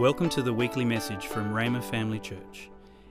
Welcome 0.00 0.30
to 0.30 0.40
the 0.40 0.54
weekly 0.54 0.86
message 0.86 1.26
from 1.26 1.52
Rhema 1.52 1.84
Family 1.84 2.18
Church. 2.18 2.70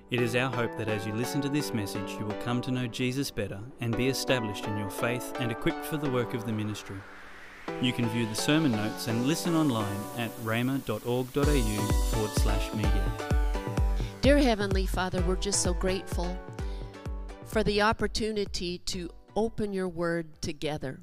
It 0.10 0.20
is 0.20 0.36
our 0.36 0.50
hope 0.50 0.76
that 0.80 0.88
as 0.88 1.06
you 1.06 1.14
listen 1.14 1.40
to 1.42 1.48
this 1.48 1.72
message, 1.72 2.14
you 2.14 2.26
will 2.26 2.42
come 2.42 2.62
to 2.62 2.72
know 2.72 2.88
Jesus 2.88 3.30
better 3.30 3.60
and 3.80 3.96
be 3.96 4.08
established 4.08 4.66
in 4.66 4.76
your 4.76 4.90
faith 4.90 5.32
and 5.40 5.52
equipped 5.52 5.86
for 5.86 5.98
the 5.98 6.10
work 6.10 6.34
of 6.34 6.48
the 6.48 6.52
ministry. 6.52 6.96
You 7.80 7.94
can 7.94 8.10
view 8.10 8.26
the 8.26 8.34
sermon 8.34 8.72
notes 8.72 9.08
and 9.08 9.28
listen 9.28 9.56
online 9.56 10.00
at 10.18 10.36
rhema.org.au 10.38 11.92
forward 12.12 12.32
slash 12.32 12.74
media. 12.74 13.12
Dear 14.22 14.40
Heavenly 14.40 14.88
Father, 14.88 15.22
we're 15.22 15.36
just 15.36 15.62
so 15.62 15.76
grateful 15.76 16.36
for 17.46 17.62
the 17.62 17.84
opportunity 17.84 18.80
to 18.80 19.12
open 19.36 19.74
your 19.74 19.88
word 19.88 20.42
together. 20.42 21.02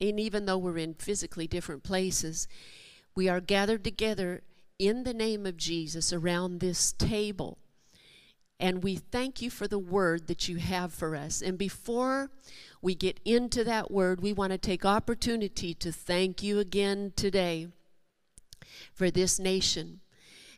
And 0.00 0.18
even 0.18 0.46
though 0.46 0.56
we're 0.56 0.78
in 0.78 0.94
physically 0.94 1.46
different 1.46 1.82
places, 1.82 2.48
we 3.14 3.28
are 3.28 3.42
gathered 3.42 3.84
together 3.84 4.40
in 4.78 5.04
the 5.04 5.14
name 5.14 5.46
of 5.46 5.56
Jesus 5.56 6.12
around 6.12 6.60
this 6.60 6.92
table. 6.92 7.58
And 8.58 8.82
we 8.82 8.96
thank 8.96 9.42
you 9.42 9.50
for 9.50 9.68
the 9.68 9.78
word 9.78 10.28
that 10.28 10.48
you 10.48 10.56
have 10.56 10.92
for 10.92 11.14
us. 11.14 11.42
And 11.42 11.58
before 11.58 12.30
we 12.80 12.94
get 12.94 13.20
into 13.24 13.64
that 13.64 13.90
word, 13.90 14.20
we 14.20 14.32
want 14.32 14.52
to 14.52 14.58
take 14.58 14.84
opportunity 14.84 15.74
to 15.74 15.92
thank 15.92 16.42
you 16.42 16.58
again 16.58 17.12
today 17.16 17.68
for 18.94 19.10
this 19.10 19.38
nation. 19.38 20.00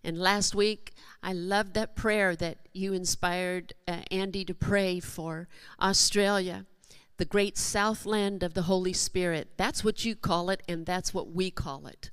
And 0.04 0.16
last 0.16 0.54
week, 0.54 0.92
I 1.24 1.32
loved 1.32 1.74
that 1.74 1.96
prayer 1.96 2.36
that 2.36 2.58
you 2.72 2.92
inspired 2.92 3.72
uh, 3.88 4.02
Andy 4.12 4.44
to 4.44 4.54
pray 4.54 5.00
for 5.00 5.48
Australia, 5.82 6.66
the 7.16 7.24
great 7.24 7.58
southland 7.58 8.44
of 8.44 8.54
the 8.54 8.62
Holy 8.62 8.92
Spirit. 8.92 9.48
That's 9.56 9.82
what 9.82 10.04
you 10.04 10.14
call 10.14 10.50
it, 10.50 10.62
and 10.68 10.86
that's 10.86 11.12
what 11.12 11.32
we 11.32 11.50
call 11.50 11.88
it. 11.88 12.10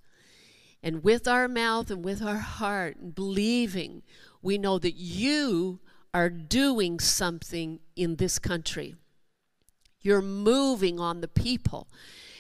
And 0.86 1.04
with 1.04 1.28
our 1.28 1.48
mouth 1.48 1.90
and 1.90 2.06
with 2.06 2.22
our 2.22 2.38
heart 2.38 2.98
and 2.98 3.16
believing, 3.16 4.04
we 4.44 4.60
know 4.60 4.78
that 4.78 4.94
you 4.94 5.80
are 6.14 6.30
doing 6.30 7.00
something 7.00 7.80
in 7.96 8.18
this 8.18 8.38
country. 8.38 8.94
You're 10.02 10.22
moving 10.22 11.00
on 11.00 11.22
the 11.22 11.27
people. 11.27 11.88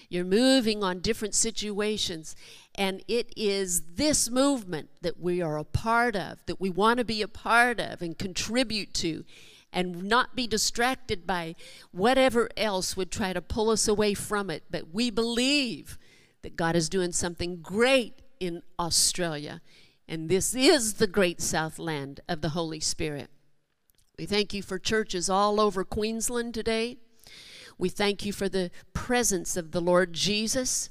You're 0.09 0.25
moving 0.25 0.83
on 0.83 0.99
different 0.99 1.33
situations. 1.33 2.35
And 2.75 3.03
it 3.07 3.33
is 3.35 3.81
this 3.95 4.29
movement 4.29 4.89
that 5.01 5.19
we 5.19 5.41
are 5.41 5.57
a 5.57 5.63
part 5.63 6.15
of, 6.15 6.45
that 6.45 6.61
we 6.61 6.69
want 6.69 6.99
to 6.99 7.03
be 7.03 7.23
a 7.23 7.27
part 7.27 7.79
of 7.79 8.03
and 8.03 8.15
contribute 8.15 8.93
to, 8.93 9.25
and 9.73 10.03
not 10.03 10.35
be 10.35 10.45
distracted 10.45 11.25
by 11.25 11.55
whatever 11.91 12.47
else 12.55 12.95
would 12.95 13.11
try 13.11 13.33
to 13.33 13.41
pull 13.41 13.71
us 13.71 13.87
away 13.87 14.13
from 14.13 14.51
it. 14.51 14.65
But 14.69 14.93
we 14.93 15.09
believe 15.09 15.97
that 16.43 16.55
God 16.55 16.75
is 16.75 16.89
doing 16.89 17.11
something 17.11 17.57
great 17.63 18.21
in 18.39 18.61
Australia. 18.79 19.61
And 20.07 20.29
this 20.29 20.53
is 20.53 20.95
the 20.95 21.07
great 21.07 21.41
southland 21.41 22.19
of 22.29 22.41
the 22.41 22.49
Holy 22.49 22.79
Spirit. 22.79 23.29
We 24.17 24.25
thank 24.25 24.53
you 24.53 24.61
for 24.61 24.79
churches 24.79 25.29
all 25.29 25.59
over 25.59 25.83
Queensland 25.83 26.53
today. 26.53 26.97
We 27.77 27.89
thank 27.89 28.25
you 28.25 28.31
for 28.31 28.47
the 28.47 28.71
presence 28.93 29.57
of 29.57 29.71
the 29.71 29.81
Lord 29.81 30.13
Jesus 30.13 30.89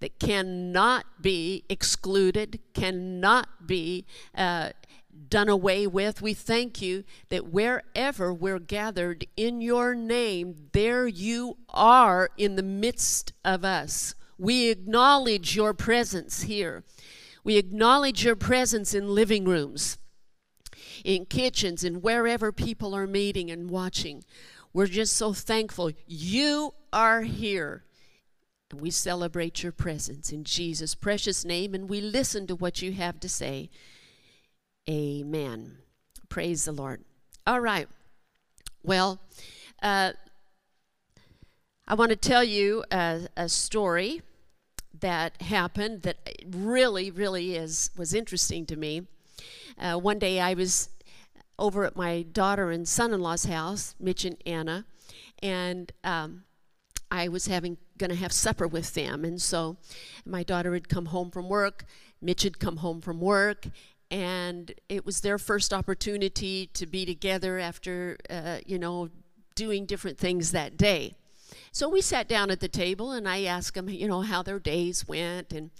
that 0.00 0.18
cannot 0.18 1.06
be 1.22 1.64
excluded, 1.68 2.60
cannot 2.74 3.66
be 3.66 4.04
uh, 4.34 4.70
done 5.28 5.48
away 5.48 5.86
with. 5.86 6.22
We 6.22 6.34
thank 6.34 6.80
you 6.82 7.04
that 7.30 7.48
wherever 7.48 8.32
we're 8.32 8.58
gathered 8.58 9.26
in 9.36 9.60
your 9.60 9.94
name, 9.94 10.68
there 10.72 11.06
you 11.06 11.56
are 11.70 12.30
in 12.36 12.56
the 12.56 12.62
midst 12.62 13.32
of 13.44 13.64
us. 13.64 14.14
We 14.38 14.70
acknowledge 14.70 15.56
your 15.56 15.74
presence 15.74 16.42
here. 16.42 16.84
We 17.42 17.56
acknowledge 17.56 18.24
your 18.24 18.36
presence 18.36 18.94
in 18.94 19.14
living 19.14 19.44
rooms, 19.44 19.98
in 21.04 21.26
kitchens, 21.26 21.82
and 21.82 22.02
wherever 22.02 22.52
people 22.52 22.94
are 22.94 23.06
meeting 23.06 23.50
and 23.50 23.68
watching. 23.68 24.24
We're 24.72 24.86
just 24.86 25.16
so 25.16 25.32
thankful 25.32 25.90
you 26.06 26.74
are 26.92 27.22
here. 27.22 27.84
And 28.70 28.80
we 28.80 28.90
celebrate 28.90 29.62
your 29.62 29.72
presence 29.72 30.30
in 30.30 30.44
Jesus' 30.44 30.94
precious 30.94 31.44
name, 31.44 31.74
and 31.74 31.88
we 31.88 32.00
listen 32.00 32.46
to 32.46 32.54
what 32.54 32.82
you 32.82 32.92
have 32.92 33.18
to 33.20 33.28
say. 33.28 33.70
Amen. 34.88 35.78
Praise 36.28 36.66
the 36.66 36.72
Lord. 36.72 37.02
All 37.46 37.60
right. 37.60 37.88
Well, 38.82 39.20
uh, 39.82 40.12
I 41.86 41.94
want 41.94 42.10
to 42.10 42.16
tell 42.16 42.44
you 42.44 42.84
a, 42.90 43.28
a 43.36 43.48
story 43.48 44.20
that 45.00 45.42
happened 45.42 46.02
that 46.02 46.16
really, 46.46 47.10
really 47.10 47.56
is 47.56 47.90
was 47.96 48.14
interesting 48.14 48.66
to 48.66 48.76
me. 48.76 49.06
Uh, 49.78 49.96
one 49.96 50.18
day 50.18 50.40
I 50.40 50.54
was 50.54 50.88
over 51.58 51.84
at 51.84 51.96
my 51.96 52.22
daughter 52.22 52.70
and 52.70 52.86
son-in-law's 52.86 53.44
house, 53.44 53.94
Mitch 53.98 54.24
and 54.24 54.36
Anna, 54.46 54.84
and 55.42 55.92
um, 56.04 56.44
I 57.10 57.28
was 57.28 57.46
having 57.46 57.78
going 57.96 58.10
to 58.10 58.16
have 58.16 58.32
supper 58.32 58.66
with 58.66 58.94
them. 58.94 59.24
And 59.24 59.40
so 59.42 59.76
my 60.24 60.42
daughter 60.42 60.74
had 60.74 60.88
come 60.88 61.06
home 61.06 61.30
from 61.30 61.48
work, 61.48 61.84
Mitch 62.20 62.42
had 62.42 62.58
come 62.58 62.78
home 62.78 63.00
from 63.00 63.20
work, 63.20 63.66
and 64.10 64.72
it 64.88 65.04
was 65.04 65.20
their 65.20 65.38
first 65.38 65.72
opportunity 65.72 66.66
to 66.74 66.86
be 66.86 67.04
together 67.04 67.58
after, 67.58 68.18
uh, 68.30 68.58
you 68.64 68.78
know, 68.78 69.10
doing 69.54 69.86
different 69.86 70.18
things 70.18 70.52
that 70.52 70.76
day. 70.76 71.14
So 71.72 71.88
we 71.88 72.00
sat 72.00 72.28
down 72.28 72.50
at 72.50 72.60
the 72.60 72.68
table 72.68 73.12
and 73.12 73.28
I 73.28 73.44
asked 73.44 73.74
them, 73.74 73.88
you 73.88 74.08
know, 74.08 74.22
how 74.22 74.42
their 74.42 74.58
days 74.58 75.06
went. 75.06 75.52
And, 75.52 75.70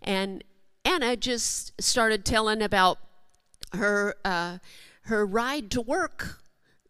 and 0.00 0.44
Anna 0.84 1.16
just 1.16 1.80
started 1.80 2.24
telling 2.24 2.62
about 2.62 2.98
her, 3.72 4.14
uh, 4.24 4.58
her 5.02 5.26
ride 5.26 5.70
to 5.72 5.80
work 5.80 6.42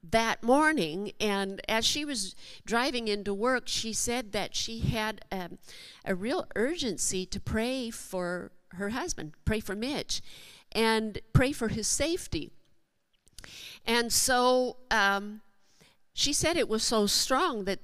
that 0.03 0.43
morning. 0.43 1.13
And 1.21 1.61
as 1.69 1.85
she 1.85 2.05
was 2.05 2.35
driving 2.67 3.09
into 3.09 3.33
work, 3.33 3.65
she 3.67 3.93
said 3.93 4.33
that 4.33 4.55
she 4.55 4.81
had 4.81 5.25
um, 5.31 5.59
a 6.05 6.15
real 6.15 6.47
urgency 6.57 7.25
to 7.27 7.41
pray 7.41 7.91
for 7.91 8.53
her 8.71 8.91
husband, 8.91 9.35
pray 9.45 9.61
for 9.61 9.75
Mitch, 9.75 10.23
and 10.73 11.21
pray 11.33 11.53
for 11.53 11.69
his 11.69 11.87
safety. 11.87 12.51
And 13.87 14.13
so 14.13 14.77
um, 14.91 15.43
she 16.15 16.33
said 16.33 16.57
it 16.57 16.69
was 16.69 16.83
so 16.83 17.07
strong 17.07 17.65
that 17.65 17.81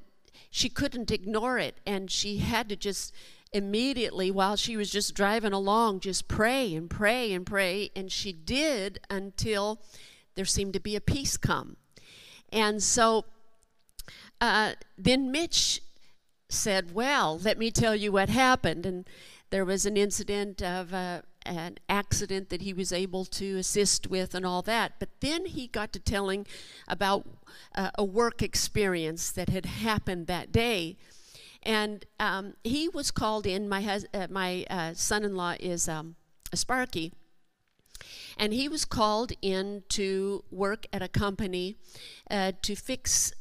she 0.50 0.68
couldn't 0.68 1.10
ignore 1.10 1.58
it 1.58 1.80
and 1.86 2.10
she 2.10 2.38
had 2.38 2.68
to 2.68 2.76
just 2.76 3.14
immediately 3.52 4.30
while 4.30 4.56
she 4.56 4.76
was 4.76 4.90
just 4.90 5.14
driving 5.14 5.52
along 5.52 6.00
just 6.00 6.28
pray 6.28 6.74
and 6.74 6.90
pray 6.90 7.32
and 7.32 7.46
pray 7.46 7.90
and 7.96 8.12
she 8.12 8.32
did 8.32 8.98
until 9.08 9.80
there 10.34 10.44
seemed 10.44 10.72
to 10.72 10.80
be 10.80 10.94
a 10.94 11.00
peace 11.00 11.36
come. 11.36 11.76
And 12.52 12.82
so 12.82 13.24
uh, 14.40 14.72
then 14.96 15.32
mitch 15.32 15.82
said 16.50 16.94
well 16.94 17.38
let 17.38 17.58
me 17.58 17.70
tell 17.70 17.94
you 17.94 18.12
what 18.12 18.28
happened. 18.28 18.86
And 18.86 19.08
there 19.50 19.64
was 19.64 19.86
an 19.86 19.96
incident 19.96 20.62
of 20.62 20.92
uh, 20.92 21.22
an 21.48 21.78
accident 21.88 22.50
that 22.50 22.62
he 22.62 22.72
was 22.72 22.92
able 22.92 23.24
to 23.24 23.56
assist 23.56 24.06
with 24.06 24.34
and 24.34 24.44
all 24.44 24.62
that. 24.62 24.92
But 24.98 25.08
then 25.20 25.46
he 25.46 25.66
got 25.66 25.92
to 25.94 25.98
telling 25.98 26.46
about 26.86 27.26
uh, 27.74 27.90
a 27.96 28.04
work 28.04 28.42
experience 28.42 29.30
that 29.32 29.48
had 29.48 29.66
happened 29.66 30.26
that 30.26 30.52
day. 30.52 30.96
And 31.62 32.04
um, 32.20 32.54
he 32.62 32.88
was 32.88 33.10
called 33.10 33.46
in. 33.46 33.68
My, 33.68 33.82
hus- 33.82 34.06
uh, 34.14 34.28
my 34.30 34.64
uh, 34.70 34.94
son 34.94 35.24
in 35.24 35.34
law 35.34 35.54
is 35.58 35.88
um, 35.88 36.16
a 36.52 36.56
Sparky. 36.56 37.12
And 38.36 38.52
he 38.52 38.68
was 38.68 38.84
called 38.84 39.32
in 39.42 39.82
to 39.88 40.44
work 40.50 40.86
at 40.92 41.02
a 41.02 41.08
company 41.08 41.76
uh, 42.30 42.52
to 42.62 42.76
fix 42.76 43.32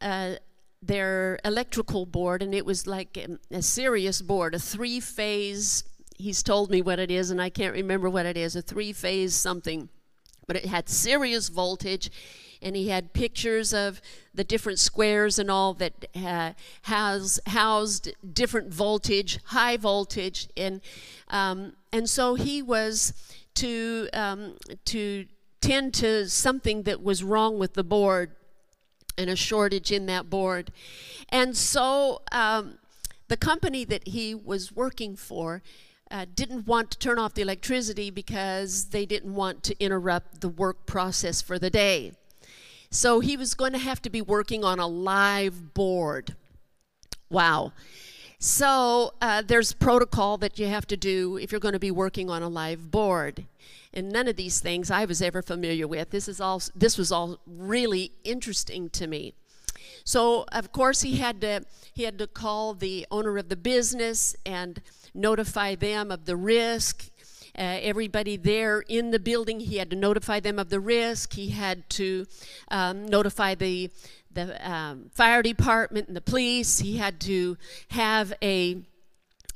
uh, 0.00 0.34
their 0.80 1.38
electrical 1.44 2.06
board. 2.06 2.42
And 2.42 2.54
it 2.54 2.64
was 2.64 2.86
like 2.86 3.16
a, 3.16 3.38
a 3.50 3.62
serious 3.62 4.22
board, 4.22 4.54
a 4.54 4.58
three 4.58 5.00
phase 5.00 5.82
he's 6.16 6.42
told 6.42 6.70
me 6.70 6.82
what 6.82 6.98
it 6.98 7.10
is, 7.10 7.30
and 7.30 7.40
I 7.40 7.50
can't 7.50 7.74
remember 7.74 8.08
what 8.08 8.26
it 8.26 8.36
is 8.36 8.56
a 8.56 8.62
three 8.62 8.92
phase 8.92 9.34
something. 9.34 9.88
But 10.46 10.56
it 10.56 10.66
had 10.66 10.88
serious 10.88 11.48
voltage, 11.48 12.10
and 12.60 12.76
he 12.76 12.88
had 12.88 13.12
pictures 13.12 13.72
of 13.72 14.00
the 14.34 14.44
different 14.44 14.78
squares 14.78 15.38
and 15.38 15.50
all 15.50 15.74
that 15.74 16.06
uh, 16.14 16.52
has 16.82 17.40
housed 17.46 18.12
different 18.32 18.72
voltage, 18.72 19.38
high 19.46 19.76
voltage, 19.76 20.48
and 20.56 20.80
um, 21.28 21.74
and 21.92 22.08
so 22.08 22.34
he 22.34 22.62
was 22.62 23.12
to 23.54 24.08
um, 24.12 24.56
to 24.86 25.26
tend 25.60 25.94
to 25.94 26.28
something 26.28 26.82
that 26.82 27.02
was 27.02 27.24
wrong 27.24 27.58
with 27.58 27.74
the 27.74 27.84
board 27.84 28.32
and 29.16 29.30
a 29.30 29.36
shortage 29.36 29.92
in 29.92 30.06
that 30.06 30.28
board, 30.28 30.72
and 31.30 31.56
so 31.56 32.20
um, 32.32 32.78
the 33.28 33.36
company 33.36 33.84
that 33.84 34.08
he 34.08 34.34
was 34.34 34.72
working 34.72 35.16
for 35.16 35.62
uh, 36.14 36.26
didn't 36.32 36.64
want 36.68 36.92
to 36.92 36.98
turn 36.98 37.18
off 37.18 37.34
the 37.34 37.42
electricity 37.42 38.08
because 38.08 38.86
they 38.90 39.04
didn't 39.04 39.34
want 39.34 39.64
to 39.64 39.76
interrupt 39.82 40.40
the 40.40 40.48
work 40.48 40.86
process 40.86 41.42
for 41.42 41.58
the 41.58 41.68
day. 41.68 42.12
So 42.88 43.18
he 43.18 43.36
was 43.36 43.54
going 43.54 43.72
to 43.72 43.78
have 43.78 44.00
to 44.02 44.10
be 44.10 44.22
working 44.22 44.62
on 44.62 44.78
a 44.78 44.86
live 44.86 45.74
board. 45.74 46.36
Wow. 47.28 47.72
So 48.38 49.14
uh, 49.20 49.42
there's 49.42 49.72
protocol 49.72 50.38
that 50.38 50.56
you 50.56 50.68
have 50.68 50.86
to 50.86 50.96
do 50.96 51.36
if 51.36 51.50
you're 51.50 51.60
going 51.60 51.72
to 51.72 51.80
be 51.80 51.90
working 51.90 52.30
on 52.30 52.44
a 52.44 52.48
live 52.48 52.92
board. 52.92 53.46
And 53.92 54.12
none 54.12 54.28
of 54.28 54.36
these 54.36 54.60
things 54.60 54.92
I 54.92 55.06
was 55.06 55.20
ever 55.20 55.42
familiar 55.42 55.88
with. 55.88 56.10
This 56.10 56.28
is 56.28 56.40
all 56.40 56.62
this 56.76 56.96
was 56.96 57.10
all 57.10 57.40
really 57.44 58.12
interesting 58.22 58.88
to 58.90 59.08
me. 59.08 59.34
So 60.04 60.44
of 60.52 60.70
course 60.70 61.00
he 61.00 61.16
had 61.16 61.40
to 61.40 61.64
he 61.92 62.04
had 62.04 62.18
to 62.18 62.28
call 62.28 62.74
the 62.74 63.04
owner 63.10 63.36
of 63.36 63.48
the 63.48 63.56
business 63.56 64.36
and 64.46 64.80
notify 65.14 65.74
them 65.74 66.10
of 66.10 66.24
the 66.24 66.36
risk. 66.36 67.10
Uh, 67.56 67.78
everybody 67.82 68.36
there 68.36 68.80
in 68.80 69.12
the 69.12 69.18
building, 69.18 69.60
he 69.60 69.76
had 69.76 69.88
to 69.90 69.96
notify 69.96 70.40
them 70.40 70.58
of 70.58 70.70
the 70.70 70.80
risk. 70.80 71.34
He 71.34 71.50
had 71.50 71.88
to 71.90 72.26
um, 72.68 73.06
notify 73.06 73.54
the 73.54 73.90
the 74.32 74.68
um, 74.68 75.10
fire 75.14 75.42
department 75.42 76.08
and 76.08 76.16
the 76.16 76.20
police. 76.20 76.80
He 76.80 76.96
had 76.96 77.20
to 77.20 77.56
have 77.90 78.32
a 78.42 78.82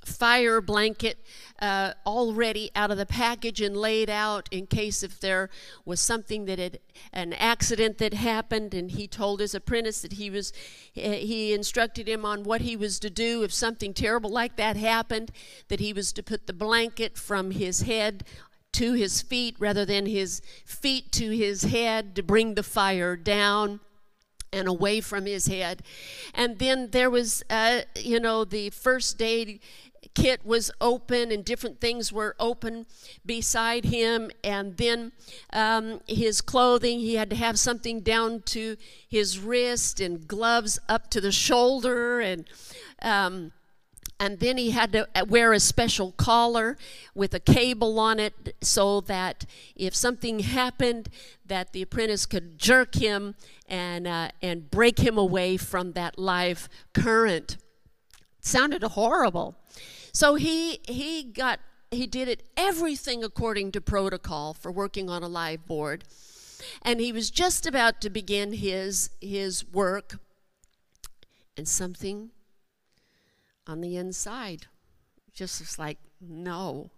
fire 0.08 0.60
blanket 0.60 1.18
uh, 1.60 1.92
already 2.06 2.70
out 2.74 2.90
of 2.90 2.96
the 2.96 3.06
package 3.06 3.60
and 3.60 3.76
laid 3.76 4.08
out 4.08 4.48
in 4.50 4.66
case 4.66 5.02
if 5.02 5.20
there 5.20 5.50
was 5.84 6.00
something 6.00 6.46
that 6.46 6.58
had 6.58 6.78
an 7.12 7.32
accident 7.34 7.98
that 7.98 8.14
happened 8.14 8.74
and 8.74 8.92
he 8.92 9.06
told 9.06 9.40
his 9.40 9.54
apprentice 9.54 10.02
that 10.02 10.14
he 10.14 10.30
was 10.30 10.52
he 10.92 11.52
instructed 11.52 12.08
him 12.08 12.24
on 12.24 12.42
what 12.44 12.60
he 12.62 12.76
was 12.76 12.98
to 12.98 13.10
do 13.10 13.42
if 13.42 13.52
something 13.52 13.92
terrible 13.92 14.30
like 14.30 14.56
that 14.56 14.76
happened 14.76 15.30
that 15.68 15.80
he 15.80 15.92
was 15.92 16.12
to 16.12 16.22
put 16.22 16.46
the 16.46 16.52
blanket 16.52 17.16
from 17.16 17.50
his 17.50 17.82
head 17.82 18.24
to 18.72 18.92
his 18.92 19.22
feet 19.22 19.56
rather 19.58 19.84
than 19.84 20.06
his 20.06 20.40
feet 20.64 21.10
to 21.12 21.30
his 21.30 21.62
head 21.62 22.14
to 22.14 22.22
bring 22.22 22.54
the 22.54 22.62
fire 22.62 23.16
down 23.16 23.80
and 24.52 24.68
away 24.68 25.00
from 25.00 25.26
his 25.26 25.46
head. 25.46 25.82
And 26.34 26.58
then 26.58 26.90
there 26.90 27.10
was, 27.10 27.42
uh, 27.50 27.82
you 27.96 28.20
know, 28.20 28.44
the 28.44 28.70
first 28.70 29.20
aid 29.20 29.60
kit 30.14 30.44
was 30.44 30.70
open 30.80 31.30
and 31.30 31.44
different 31.44 31.80
things 31.80 32.12
were 32.12 32.34
open 32.38 32.86
beside 33.24 33.84
him. 33.86 34.30
And 34.42 34.76
then 34.76 35.12
um, 35.52 36.00
his 36.06 36.40
clothing, 36.40 37.00
he 37.00 37.14
had 37.14 37.30
to 37.30 37.36
have 37.36 37.58
something 37.58 38.00
down 38.00 38.42
to 38.46 38.76
his 39.08 39.38
wrist 39.38 40.00
and 40.00 40.26
gloves 40.26 40.78
up 40.88 41.10
to 41.10 41.20
the 41.20 41.32
shoulder. 41.32 42.20
And 42.20 42.48
um, 43.02 43.52
and 44.20 44.40
then 44.40 44.58
he 44.58 44.72
had 44.72 44.92
to 44.92 45.06
uh, 45.14 45.24
wear 45.28 45.52
a 45.52 45.60
special 45.60 46.10
collar 46.12 46.76
with 47.14 47.34
a 47.34 47.40
cable 47.40 48.00
on 48.00 48.18
it 48.18 48.56
so 48.60 49.00
that 49.02 49.46
if 49.76 49.94
something 49.94 50.40
happened 50.40 51.08
that 51.46 51.72
the 51.72 51.82
apprentice 51.82 52.26
could 52.26 52.58
jerk 52.58 52.96
him 52.96 53.36
and, 53.68 54.08
uh, 54.08 54.30
and 54.42 54.70
break 54.72 54.98
him 54.98 55.16
away 55.16 55.56
from 55.56 55.92
that 55.92 56.18
live 56.18 56.68
current 56.92 57.58
it 58.38 58.44
sounded 58.44 58.82
horrible 58.82 59.56
so 60.12 60.34
he 60.34 60.80
he 60.88 61.22
got 61.22 61.60
he 61.90 62.06
did 62.06 62.28
it 62.28 62.42
everything 62.56 63.24
according 63.24 63.72
to 63.72 63.80
protocol 63.80 64.54
for 64.54 64.70
working 64.70 65.08
on 65.08 65.22
a 65.22 65.28
live 65.28 65.66
board 65.66 66.04
and 66.82 67.00
he 67.00 67.12
was 67.12 67.30
just 67.30 67.66
about 67.66 68.00
to 68.00 68.10
begin 68.10 68.52
his 68.52 69.10
his 69.20 69.64
work 69.64 70.18
and 71.56 71.68
something 71.68 72.30
on 73.66 73.80
the 73.80 73.96
inside. 73.96 74.66
Just 75.34 75.60
was 75.60 75.78
like, 75.78 75.98
no, 76.20 76.90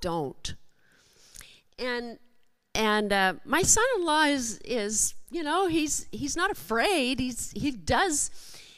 don't. 0.00 0.54
And 1.78 2.18
and 2.74 3.12
uh, 3.12 3.34
my 3.44 3.62
son-in-law 3.62 4.24
is 4.24 4.58
is 4.64 5.14
you 5.30 5.42
know 5.42 5.66
he's 5.66 6.06
he's 6.12 6.36
not 6.36 6.50
afraid. 6.50 7.18
He's 7.18 7.50
he 7.50 7.70
does 7.70 8.30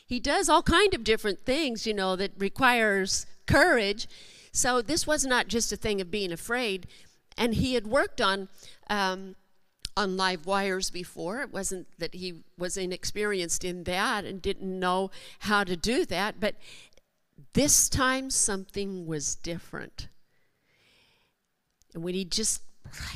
he 0.07 0.19
does 0.19 0.49
all 0.49 0.63
kind 0.63 0.95
of 0.95 1.05
different 1.05 1.41
things 1.41 1.87
you 1.87 1.95
know 1.95 2.17
that 2.17 2.33
requires 2.39 3.27
courage. 3.47 4.09
So 4.53 4.83
this 4.83 5.07
was 5.07 5.25
not 5.25 5.49
just 5.49 5.73
a 5.73 5.77
thing 5.77 6.01
of 6.01 6.11
being 6.11 6.33
afraid. 6.33 6.87
And 7.37 7.55
he 7.55 7.75
had 7.75 7.87
worked 7.87 8.21
on. 8.21 8.49
Um, 8.89 9.37
on 9.97 10.17
live 10.17 10.45
wires 10.45 10.91
before. 10.91 11.41
It 11.43 11.53
wasn't 11.53 11.87
that 11.99 12.15
he 12.15 12.43
was 12.59 12.77
inexperienced 12.77 13.65
in 13.65 13.85
that 13.85 14.25
and 14.25 14.43
didn't 14.43 14.79
know 14.81 15.11
how 15.41 15.63
to 15.65 15.77
do 15.77 16.05
that, 16.07 16.41
but 16.41 16.57
this 17.53 17.89
time 17.89 18.31
something 18.31 19.07
was 19.07 19.35
different. 19.37 20.09
And 21.95 22.03
when 22.03 22.15
he 22.15 22.25
just, 22.25 22.63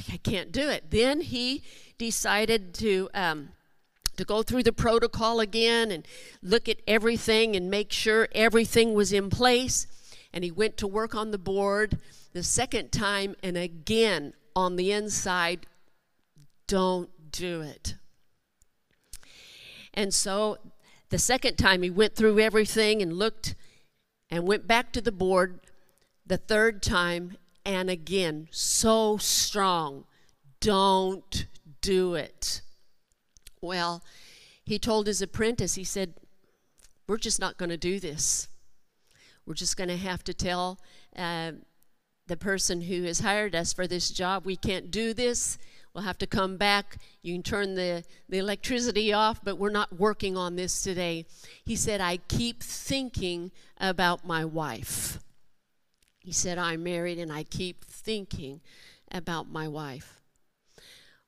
I 0.09 0.19
can't 0.19 0.53
do 0.53 0.69
it, 0.69 0.91
then 0.91 1.21
he 1.21 1.63
decided 1.99 2.75
to. 2.75 3.09
Um, 3.15 3.51
to 4.17 4.25
go 4.25 4.43
through 4.43 4.65
the 4.65 4.73
protocol 4.73 5.39
again 5.39 5.93
and 5.93 6.05
look 6.43 6.69
at 6.69 6.79
everything 6.89 7.55
and 7.55 7.71
make 7.71 7.93
sure 7.93 8.27
everything 8.33 8.93
was 8.93 9.13
in 9.13 9.31
place. 9.31 9.87
And 10.33 10.45
he 10.45 10.51
went 10.51 10.77
to 10.79 10.87
work 10.87 11.15
on 11.15 11.31
the 11.31 11.39
board 11.39 11.99
the 12.33 12.43
second 12.43 12.93
time 12.93 13.35
and 13.43 13.57
again 13.57 14.35
on 14.55 14.77
the 14.77 14.93
inside, 14.93 15.67
don't 16.67 17.11
do 17.33 17.61
it. 17.61 17.95
And 19.95 20.13
so 20.13 20.59
the 21.09 21.19
second 21.19 21.57
time 21.57 21.83
he 21.83 21.91
went 21.91 22.15
through 22.15 22.39
everything 22.39 23.01
and 23.01 23.13
looked 23.13 23.55
and 24.31 24.47
went 24.47 24.67
back 24.67 24.93
to 24.93 25.01
the 25.01 25.13
board 25.13 25.61
the 26.27 26.37
third 26.37 26.83
time 26.83 27.37
and 27.65 27.91
again. 27.91 28.49
So 28.51 29.17
strong. 29.17 30.05
Don't 30.61 31.47
do 31.81 32.15
it. 32.15 32.63
Well, 33.61 34.03
he 34.65 34.79
told 34.79 35.07
his 35.07 35.23
apprentice, 35.23 35.75
he 35.75 35.85
said, 35.85 36.15
We're 37.07 37.17
just 37.17 37.41
not 37.41 37.57
going 37.57 37.71
to 37.71 37.77
do 37.77 37.99
this. 37.99 38.48
We're 39.49 39.55
just 39.55 39.79
going 39.79 39.89
to 39.89 39.97
have 39.97 40.23
to 40.25 40.35
tell 40.35 40.79
uh, 41.17 41.53
the 42.27 42.37
person 42.37 42.83
who 42.83 43.05
has 43.05 43.21
hired 43.21 43.55
us 43.55 43.73
for 43.73 43.87
this 43.87 44.11
job, 44.11 44.45
we 44.45 44.57
can't 44.57 44.91
do 44.91 45.15
this. 45.15 45.57
We'll 45.95 46.05
have 46.05 46.19
to 46.19 46.27
come 46.27 46.59
back. 46.59 46.99
You 47.23 47.33
can 47.33 47.43
turn 47.43 47.75
the, 47.75 48.05
the 48.29 48.37
electricity 48.37 49.11
off, 49.11 49.43
but 49.43 49.57
we're 49.57 49.71
not 49.71 49.99
working 49.99 50.37
on 50.37 50.57
this 50.57 50.83
today. 50.83 51.25
He 51.65 51.77
said, 51.77 52.03
I 52.03 52.19
keep 52.29 52.63
thinking 52.63 53.51
about 53.79 54.27
my 54.27 54.45
wife. 54.45 55.19
He 56.19 56.31
said, 56.31 56.59
I'm 56.59 56.83
married 56.83 57.19
and 57.19 57.33
I 57.33 57.43
keep 57.43 57.87
thinking 57.87 58.61
about 59.11 59.51
my 59.51 59.67
wife. 59.67 60.21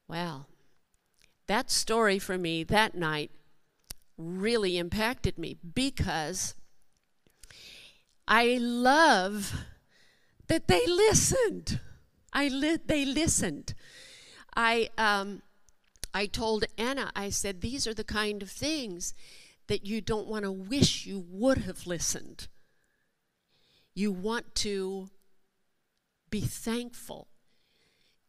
Well, 0.07 0.47
that 1.47 1.71
story 1.71 2.19
for 2.19 2.37
me 2.37 2.65
that 2.65 2.95
night 2.95 3.31
really 4.19 4.77
impacted 4.77 5.39
me 5.39 5.57
because 5.75 6.55
I 8.31 8.59
love 8.61 9.55
that 10.47 10.69
they 10.69 10.87
listened. 10.87 11.81
I 12.33 12.47
li- 12.47 12.79
they 12.87 13.05
listened. 13.05 13.75
I 14.57 14.89
um, 14.97 15.43
I 16.15 16.27
told 16.27 16.65
Anna, 16.79 17.11
I 17.15 17.31
said, 17.31 17.61
these 17.61 17.89
are 17.89 17.95
the 17.95 18.05
kind 18.05 18.43
of 18.43 18.51
things 18.51 19.15
that 19.67 19.85
you 19.85 20.01
don't 20.01 20.29
want 20.29 20.45
to 20.45 20.53
wish 20.53 21.07
you 21.07 21.25
would 21.29 21.59
have 21.59 21.87
listened. 21.87 22.49
You 23.95 24.13
want 24.13 24.55
to 24.57 25.09
be 26.31 26.41
thankful. 26.41 27.29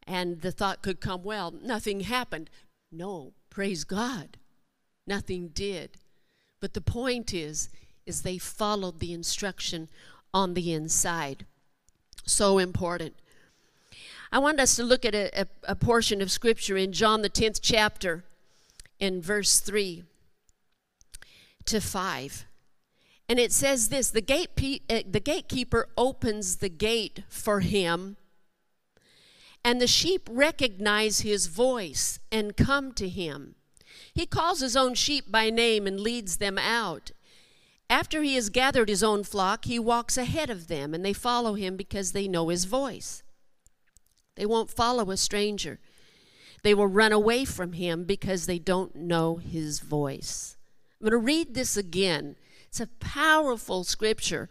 And 0.04 0.40
the 0.40 0.52
thought 0.52 0.82
could 0.82 1.00
come, 1.00 1.22
well, 1.22 1.52
nothing 1.52 2.00
happened. 2.00 2.50
No, 2.90 3.34
praise 3.50 3.84
God. 3.84 4.36
Nothing 5.06 5.48
did. 5.48 5.98
But 6.60 6.74
the 6.74 6.80
point 6.80 7.32
is, 7.32 7.68
is 8.06 8.22
they 8.22 8.38
followed 8.38 9.00
the 9.00 9.12
instruction 9.12 9.88
on 10.34 10.54
the 10.54 10.72
inside. 10.72 11.46
So 12.24 12.58
important. 12.58 13.14
I 14.30 14.38
want 14.38 14.60
us 14.60 14.76
to 14.76 14.82
look 14.82 15.04
at 15.04 15.14
a, 15.14 15.42
a, 15.42 15.46
a 15.68 15.74
portion 15.74 16.22
of 16.22 16.30
scripture 16.30 16.76
in 16.76 16.92
John, 16.92 17.22
the 17.22 17.28
10th 17.28 17.60
chapter, 17.60 18.24
in 18.98 19.20
verse 19.20 19.60
3 19.60 20.04
to 21.66 21.80
5. 21.80 22.46
And 23.28 23.38
it 23.38 23.52
says 23.52 23.88
this 23.88 24.10
the, 24.10 24.20
gate 24.20 24.50
uh, 24.90 25.00
the 25.08 25.20
gatekeeper 25.20 25.88
opens 25.96 26.56
the 26.56 26.68
gate 26.68 27.24
for 27.28 27.60
him, 27.60 28.16
and 29.64 29.80
the 29.80 29.86
sheep 29.86 30.28
recognize 30.30 31.20
his 31.20 31.46
voice 31.46 32.18
and 32.30 32.56
come 32.56 32.92
to 32.92 33.08
him. 33.08 33.54
He 34.14 34.26
calls 34.26 34.60
his 34.60 34.76
own 34.76 34.94
sheep 34.94 35.30
by 35.30 35.50
name 35.50 35.86
and 35.86 36.00
leads 36.00 36.38
them 36.38 36.58
out. 36.58 37.12
After 37.92 38.22
he 38.22 38.36
has 38.36 38.48
gathered 38.48 38.88
his 38.88 39.02
own 39.02 39.22
flock, 39.22 39.66
he 39.66 39.78
walks 39.78 40.16
ahead 40.16 40.48
of 40.48 40.66
them, 40.66 40.94
and 40.94 41.04
they 41.04 41.12
follow 41.12 41.52
him 41.52 41.76
because 41.76 42.12
they 42.12 42.26
know 42.26 42.48
his 42.48 42.64
voice. 42.64 43.22
They 44.34 44.46
won't 44.46 44.70
follow 44.70 45.10
a 45.10 45.18
stranger. 45.18 45.78
They 46.62 46.72
will 46.72 46.86
run 46.86 47.12
away 47.12 47.44
from 47.44 47.74
him 47.74 48.04
because 48.04 48.46
they 48.46 48.58
don't 48.58 48.96
know 48.96 49.36
his 49.36 49.80
voice. 49.80 50.56
I'm 50.98 51.10
going 51.10 51.20
to 51.20 51.26
read 51.26 51.52
this 51.52 51.76
again. 51.76 52.36
It's 52.66 52.80
a 52.80 52.86
powerful 52.86 53.84
scripture. 53.84 54.48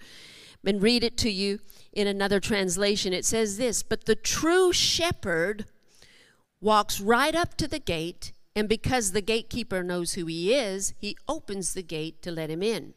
And 0.64 0.80
read 0.80 1.04
it 1.04 1.18
to 1.18 1.32
you 1.32 1.62
in 1.92 2.06
another 2.06 2.40
translation. 2.40 3.12
It 3.12 3.26
says 3.26 3.58
this 3.58 3.82
But 3.82 4.06
the 4.06 4.14
true 4.14 4.72
shepherd 4.72 5.66
walks 6.62 7.02
right 7.02 7.34
up 7.34 7.58
to 7.58 7.68
the 7.68 7.80
gate, 7.80 8.34
and 8.56 8.70
because 8.70 9.14
the 9.14 9.22
gatekeeper 9.22 9.82
knows 9.82 10.14
who 10.14 10.28
he 10.28 10.54
is, 10.54 10.94
he 11.00 11.18
opens 11.28 11.74
the 11.74 11.82
gate 11.82 12.22
to 12.22 12.30
let 12.30 12.52
him 12.52 12.62
in. 12.62 12.94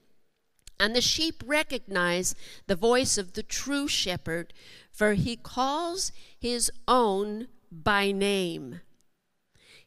And 0.79 0.95
the 0.95 1.01
sheep 1.01 1.43
recognize 1.47 2.35
the 2.67 2.77
voice 2.77 3.17
of 3.17 3.33
the 3.33 3.43
true 3.43 3.89
shepherd, 3.89 4.53
for 4.91 5.15
he 5.15 5.37
calls 5.37 6.13
his 6.39 6.71
own 6.89 7.49
by 7.71 8.13
name. 8.13 8.81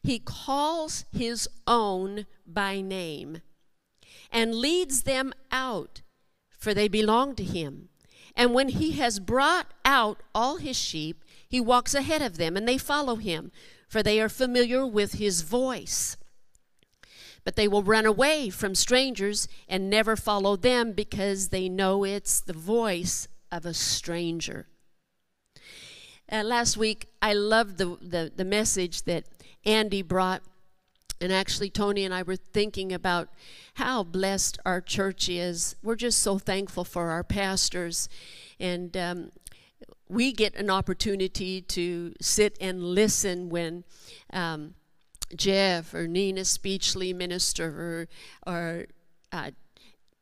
He 0.02 0.18
calls 0.18 1.04
his 1.12 1.48
own 1.66 2.26
by 2.46 2.80
name 2.80 3.42
and 4.30 4.54
leads 4.54 5.02
them 5.02 5.32
out, 5.50 6.02
for 6.50 6.74
they 6.74 6.88
belong 6.88 7.34
to 7.36 7.44
him. 7.44 7.88
And 8.34 8.54
when 8.54 8.68
he 8.68 8.92
has 8.92 9.18
brought 9.18 9.72
out 9.84 10.22
all 10.34 10.56
his 10.56 10.78
sheep, 10.78 11.24
he 11.48 11.60
walks 11.60 11.94
ahead 11.94 12.22
of 12.22 12.36
them, 12.36 12.56
and 12.56 12.68
they 12.68 12.78
follow 12.78 13.16
him, 13.16 13.50
for 13.88 14.02
they 14.02 14.20
are 14.20 14.28
familiar 14.28 14.86
with 14.86 15.14
his 15.14 15.42
voice. 15.42 16.16
But 17.48 17.56
they 17.56 17.66
will 17.66 17.82
run 17.82 18.04
away 18.04 18.50
from 18.50 18.74
strangers 18.74 19.48
and 19.70 19.88
never 19.88 20.16
follow 20.16 20.54
them 20.54 20.92
because 20.92 21.48
they 21.48 21.66
know 21.66 22.04
it's 22.04 22.42
the 22.42 22.52
voice 22.52 23.26
of 23.50 23.64
a 23.64 23.72
stranger. 23.72 24.66
Uh, 26.30 26.42
last 26.42 26.76
week, 26.76 27.08
I 27.22 27.32
loved 27.32 27.78
the, 27.78 27.96
the, 28.02 28.30
the 28.36 28.44
message 28.44 29.04
that 29.04 29.24
Andy 29.64 30.02
brought. 30.02 30.42
And 31.22 31.32
actually, 31.32 31.70
Tony 31.70 32.04
and 32.04 32.12
I 32.12 32.22
were 32.22 32.36
thinking 32.36 32.92
about 32.92 33.30
how 33.76 34.02
blessed 34.04 34.58
our 34.66 34.82
church 34.82 35.30
is. 35.30 35.74
We're 35.82 35.96
just 35.96 36.20
so 36.20 36.38
thankful 36.38 36.84
for 36.84 37.08
our 37.08 37.24
pastors. 37.24 38.10
And 38.60 38.94
um, 38.94 39.32
we 40.06 40.32
get 40.32 40.54
an 40.54 40.68
opportunity 40.68 41.62
to 41.62 42.12
sit 42.20 42.58
and 42.60 42.82
listen 42.82 43.48
when 43.48 43.84
um, 44.34 44.74
Jeff 45.36 45.94
or 45.94 46.06
Nina 46.06 46.42
Speechley 46.42 47.14
minister 47.14 48.08
or, 48.46 48.52
or 48.52 48.86
uh, 49.32 49.50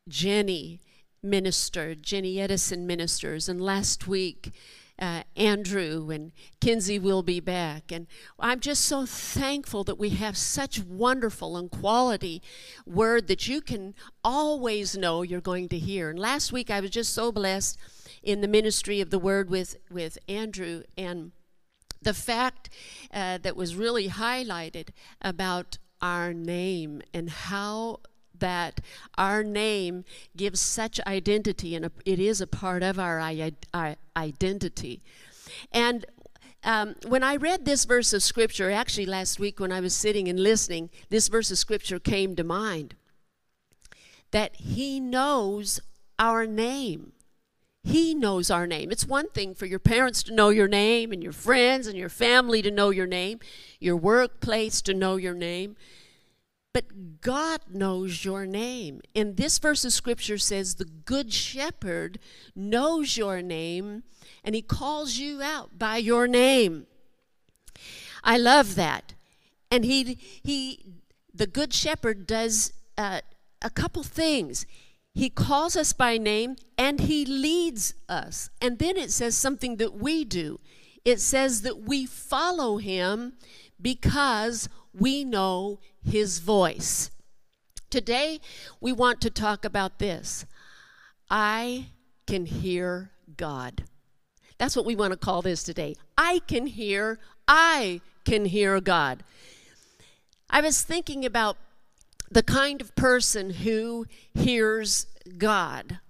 Jenny 0.09 0.81
minister, 1.23 1.95
Jenny 1.95 2.41
Edison 2.41 2.87
ministers. 2.87 3.49
And 3.49 3.61
last 3.61 4.07
week, 4.07 4.53
uh, 4.99 5.23
Andrew 5.37 6.11
and 6.11 6.33
Kinsey 6.61 6.99
will 6.99 7.23
be 7.23 7.41
back. 7.41 7.93
And 7.93 8.07
I'm 8.39 8.61
just 8.61 8.85
so 8.85 9.05
thankful 9.05 9.85
that 9.85 9.99
we 9.99 10.11
have 10.11 10.37
such 10.37 10.81
wonderful 10.81 11.57
and 11.57 11.71
quality 11.71 12.43
word 12.87 13.29
that 13.29 13.47
you 13.47 13.61
can 13.61 13.95
always 14.25 14.97
know 14.97 15.23
you're 15.23 15.41
going 15.41 15.69
to 15.69 15.79
hear. 15.79 16.09
And 16.09 16.19
last 16.19 16.53
week 16.53 16.71
I 16.71 16.81
was 16.81 16.91
just 16.91 17.13
so 17.13 17.31
blessed 17.31 17.79
in 18.23 18.41
the 18.41 18.49
ministry 18.49 19.01
of 19.01 19.11
the 19.11 19.19
word 19.19 19.51
with, 19.51 19.77
with 19.91 20.19
Andrew 20.29 20.83
and 20.97 21.33
the 22.07 22.15
fact 22.15 22.71
uh, 23.13 23.37
that 23.39 23.57
was 23.57 23.75
really 23.75 24.09
highlighted 24.09 24.91
about 25.21 25.79
our 26.01 26.33
name 26.33 27.03
and 27.13 27.29
how 27.29 27.99
that 28.39 28.81
our 29.19 29.43
name 29.43 30.05
gives 30.37 30.61
such 30.61 31.01
identity 31.05 31.75
and 31.75 31.91
it 32.05 32.21
is 32.21 32.41
a 32.41 32.47
part 32.47 32.85
of 32.85 33.01
our, 33.01 33.19
our 33.75 33.97
identity. 34.17 35.03
And 35.73 36.07
um, 36.63 36.95
when 37.09 37.25
I 37.25 37.35
read 37.35 37.65
this 37.65 37.85
verse 37.85 38.13
of 38.13 38.23
scripture, 38.23 38.71
actually 38.71 39.07
last 39.07 39.41
week 39.41 39.59
when 39.59 39.73
I 39.73 39.81
was 39.81 39.95
sitting 39.95 40.29
and 40.29 40.39
listening, 40.39 40.91
this 41.09 41.27
verse 41.27 41.51
of 41.51 41.59
scripture 41.59 41.99
came 41.99 42.37
to 42.37 42.45
mind 42.45 42.95
that 44.31 44.55
He 44.57 45.01
knows 45.01 45.81
our 46.21 46.47
name. 46.47 47.13
He 47.87 48.15
knows 48.15 48.51
our 48.51 48.67
name. 48.67 48.91
It's 48.91 49.07
one 49.07 49.29
thing 49.29 49.55
for 49.55 49.65
your 49.65 49.79
parents 49.79 50.25
to 50.25 50.35
know 50.35 50.49
your 50.49 50.67
name, 50.67 51.13
and 51.13 51.23
your 51.23 51.33
friends 51.33 51.87
and 51.87 51.97
your 51.97 52.09
family 52.09 52.61
to 52.63 52.71
know 52.73 52.91
your 52.91 53.07
name, 53.07 53.39
your 53.79 53.97
workplace 53.97 54.83
to 54.83 54.93
know 54.93 55.15
your 55.15 55.35
name. 55.35 55.77
But 56.73 57.21
God 57.21 57.61
knows 57.73 58.25
your 58.25 58.45
name. 58.45 59.03
And 59.15 59.37
this 59.37 59.61
verse 59.61 59.85
of 59.85 59.93
scripture 59.93 60.37
says 60.37 60.75
the 60.75 60.85
good 60.85 61.33
shepherd 61.33 62.19
knows 62.57 63.17
your 63.17 63.41
name 63.41 64.03
and 64.43 64.57
he 64.57 64.63
calls 64.63 65.17
you 65.17 65.41
out 65.41 65.79
by 65.79 65.99
your 65.99 66.27
name. 66.27 66.89
I 68.25 68.37
love 68.37 68.75
that. 68.75 69.15
And 69.71 69.85
he, 69.85 70.19
he 70.43 70.85
the 71.33 71.47
good 71.47 71.73
shepherd 71.73 72.27
does 72.27 72.73
uh, 72.99 73.21
a 73.63 73.71
couple 73.71 74.03
things. 74.03 74.67
He 75.17 75.31
calls 75.31 75.77
us 75.77 75.95
by 75.95 76.19
name 76.19 76.57
and 76.77 77.01
he 77.01 77.25
leads 77.25 77.95
us. 78.07 78.51
And 78.61 78.79
then 78.79 78.99
it 78.99 79.11
says 79.11 79.35
something 79.35 79.77
that 79.77 79.95
we 79.95 80.27
do. 80.27 80.61
It 81.07 81.23
says 81.23 81.63
that 81.63 81.81
we 81.81 82.05
follow 82.05 82.77
him 82.77 83.33
because 83.81 84.69
we 84.93 85.25
know 85.25 85.81
his 86.05 86.41
voice. 86.41 87.11
Today, 87.89 88.41
we 88.79 88.93
want 88.93 89.23
to 89.23 89.31
talk 89.31 89.65
about 89.65 90.01
this. 90.01 90.45
I 91.31 91.87
can 92.27 92.45
hear 92.45 93.11
God. 93.39 93.85
That's 94.59 94.77
what 94.77 94.85
we 94.85 94.97
want 94.97 95.13
to 95.13 95.19
call 95.19 95.41
this 95.41 95.63
today. 95.63 95.97
I 96.19 96.41
can 96.47 96.67
hear, 96.67 97.19
I 97.49 98.03
can 98.27 98.45
hear 98.45 98.83
God. 98.83 99.25
I 100.51 100.61
was 100.61 100.83
thinking 100.83 101.25
about 101.25 101.57
the 102.31 102.43
kind 102.43 102.81
of 102.81 102.95
person 102.95 103.51
who 103.51 104.07
hears 104.35 105.07
God. 105.39 106.01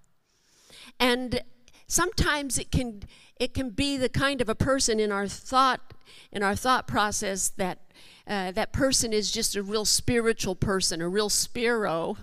And 0.98 1.42
sometimes 1.86 2.58
it 2.58 2.70
can 2.70 3.02
it 3.38 3.52
can 3.52 3.70
be 3.70 3.96
the 3.96 4.08
kind 4.08 4.40
of 4.40 4.48
a 4.48 4.54
person 4.54 4.98
in 4.98 5.12
our 5.12 5.28
thought 5.28 5.94
in 6.32 6.42
our 6.42 6.54
thought 6.54 6.86
process 6.86 7.48
that 7.50 7.80
uh, 8.26 8.50
that 8.52 8.72
person 8.72 9.12
is 9.12 9.30
just 9.30 9.54
a 9.54 9.62
real 9.62 9.84
spiritual 9.84 10.56
person, 10.56 11.00
a 11.00 11.08
real 11.08 11.28
spiro, 11.28 12.16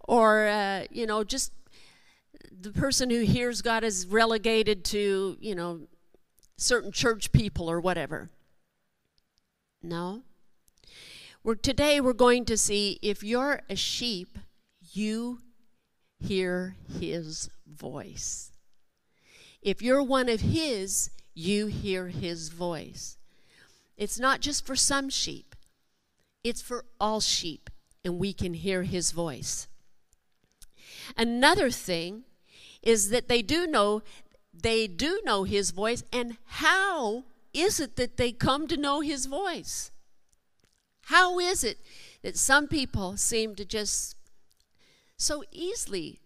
or 0.00 0.46
uh, 0.46 0.84
you 0.90 1.06
know, 1.06 1.24
just 1.24 1.52
the 2.60 2.70
person 2.70 3.10
who 3.10 3.20
hears 3.20 3.62
God 3.62 3.84
is 3.84 4.06
relegated 4.06 4.84
to 4.86 5.36
you 5.40 5.54
know 5.54 5.80
certain 6.56 6.92
church 6.92 7.32
people 7.32 7.70
or 7.70 7.80
whatever. 7.80 8.30
No. 9.82 10.22
We're, 11.44 11.56
today 11.56 12.00
we're 12.00 12.14
going 12.14 12.46
to 12.46 12.56
see 12.56 12.98
if 13.02 13.22
you're 13.22 13.60
a 13.68 13.76
sheep, 13.76 14.38
you 14.80 15.40
hear 16.18 16.76
his 16.98 17.50
voice. 17.70 18.50
If 19.60 19.82
you're 19.82 20.02
one 20.02 20.30
of 20.30 20.40
his, 20.40 21.10
you 21.34 21.66
hear 21.66 22.08
his 22.08 22.48
voice. 22.48 23.18
It's 23.98 24.18
not 24.18 24.40
just 24.40 24.66
for 24.66 24.74
some 24.74 25.10
sheep, 25.10 25.54
it's 26.42 26.62
for 26.62 26.86
all 26.98 27.20
sheep, 27.20 27.68
and 28.02 28.18
we 28.18 28.32
can 28.32 28.54
hear 28.54 28.84
his 28.84 29.10
voice. 29.10 29.68
Another 31.14 31.70
thing 31.70 32.24
is 32.82 33.10
that 33.10 33.28
they 33.28 33.42
do 33.42 33.66
know 33.66 34.02
they 34.54 34.86
do 34.86 35.20
know 35.24 35.42
his 35.42 35.72
voice 35.72 36.04
and 36.10 36.38
how 36.46 37.24
is 37.52 37.80
it 37.80 37.96
that 37.96 38.16
they 38.16 38.32
come 38.32 38.66
to 38.68 38.78
know 38.78 39.00
his 39.00 39.26
voice? 39.26 39.90
How 41.06 41.38
is 41.38 41.64
it 41.64 41.78
that 42.22 42.36
some 42.36 42.68
people 42.68 43.16
seem 43.16 43.54
to 43.56 43.64
just 43.64 44.16
so 45.16 45.44
easily 45.52 46.20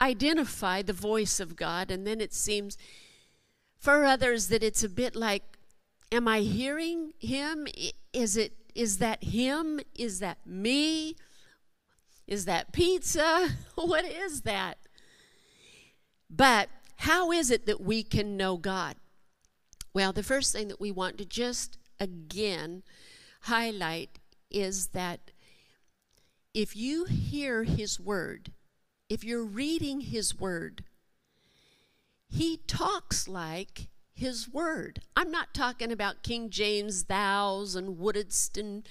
identify 0.00 0.82
the 0.82 0.92
voice 0.92 1.40
of 1.40 1.56
God 1.56 1.90
and 1.90 2.06
then 2.06 2.20
it 2.20 2.34
seems 2.34 2.76
for 3.78 4.04
others 4.04 4.48
that 4.48 4.62
it's 4.62 4.84
a 4.84 4.88
bit 4.88 5.14
like 5.16 5.54
Am 6.12 6.28
I 6.28 6.40
hearing 6.40 7.12
him? 7.18 7.66
Is 8.12 8.36
it 8.36 8.52
is 8.72 8.98
that 8.98 9.24
him? 9.24 9.80
Is 9.96 10.20
that 10.20 10.38
me? 10.46 11.16
Is 12.28 12.44
that 12.44 12.72
pizza? 12.72 13.48
what 13.74 14.04
is 14.04 14.42
that? 14.42 14.78
But 16.30 16.68
how 16.98 17.32
is 17.32 17.50
it 17.50 17.66
that 17.66 17.80
we 17.80 18.04
can 18.04 18.36
know 18.36 18.56
God? 18.56 18.94
Well, 19.92 20.12
the 20.12 20.22
first 20.22 20.52
thing 20.52 20.68
that 20.68 20.80
we 20.80 20.92
want 20.92 21.18
to 21.18 21.24
just 21.24 21.78
again 21.98 22.84
highlight 23.44 24.18
is 24.50 24.88
that 24.88 25.30
if 26.54 26.76
you 26.76 27.04
hear 27.04 27.64
his 27.64 27.98
word, 27.98 28.52
if 29.08 29.24
you're 29.24 29.44
reading 29.44 30.00
his 30.00 30.38
word, 30.38 30.84
he 32.28 32.58
talks 32.66 33.28
like 33.28 33.88
his 34.14 34.48
word. 34.48 35.00
I'm 35.16 35.30
not 35.30 35.52
talking 35.52 35.92
about 35.92 36.22
King 36.22 36.48
James 36.48 37.04
thous 37.04 37.74
and 37.74 37.98
wouldst 37.98 38.56
and 38.56 38.88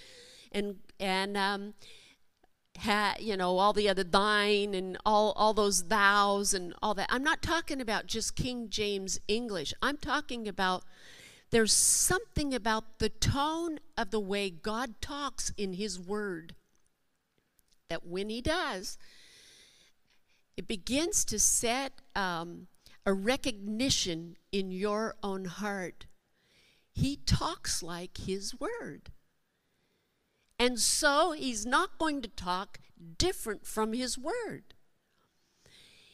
and 0.52 0.76
and 1.00 1.36
um, 1.36 1.74
ha, 2.78 3.16
you 3.20 3.36
know 3.38 3.58
all 3.58 3.74
the 3.74 3.90
other 3.90 4.04
thine 4.04 4.74
and 4.76 4.98
all 5.06 5.32
all 5.32 5.54
those 5.54 5.84
thous 5.84 6.54
and 6.54 6.74
all 6.82 6.94
that. 6.94 7.08
I'm 7.10 7.24
not 7.24 7.42
talking 7.42 7.82
about 7.82 8.06
just 8.06 8.36
King 8.36 8.70
James 8.70 9.20
English. 9.28 9.74
I'm 9.82 9.98
talking 9.98 10.48
about 10.48 10.84
there's 11.54 11.74
something 11.74 12.54
about 12.54 13.00
the 13.00 13.10
tone 13.10 13.80
of 13.98 14.12
the 14.12 14.20
way 14.20 14.50
God 14.50 15.02
talks 15.02 15.52
in 15.58 15.74
His 15.74 16.00
Word 16.00 16.56
that 17.90 18.06
when 18.06 18.30
He 18.30 18.42
does, 18.42 18.98
it 20.58 20.68
begins 20.68 21.24
to 21.26 21.40
set. 21.40 21.94
Um, 22.16 22.68
a 23.06 23.14
recognition 23.14 24.38
in 24.52 24.72
your 24.72 25.16
own 25.22 25.46
heart. 25.46 26.06
He 26.92 27.18
talks 27.18 27.84
like 27.84 28.18
His 28.18 28.60
Word. 28.60 29.12
And 30.60 30.80
so 30.80 31.32
He's 31.32 31.66
not 31.66 31.98
going 31.98 32.22
to 32.22 32.30
talk 32.30 32.80
different 33.18 33.66
from 33.66 33.94
His 33.94 34.18
Word. 34.18 34.74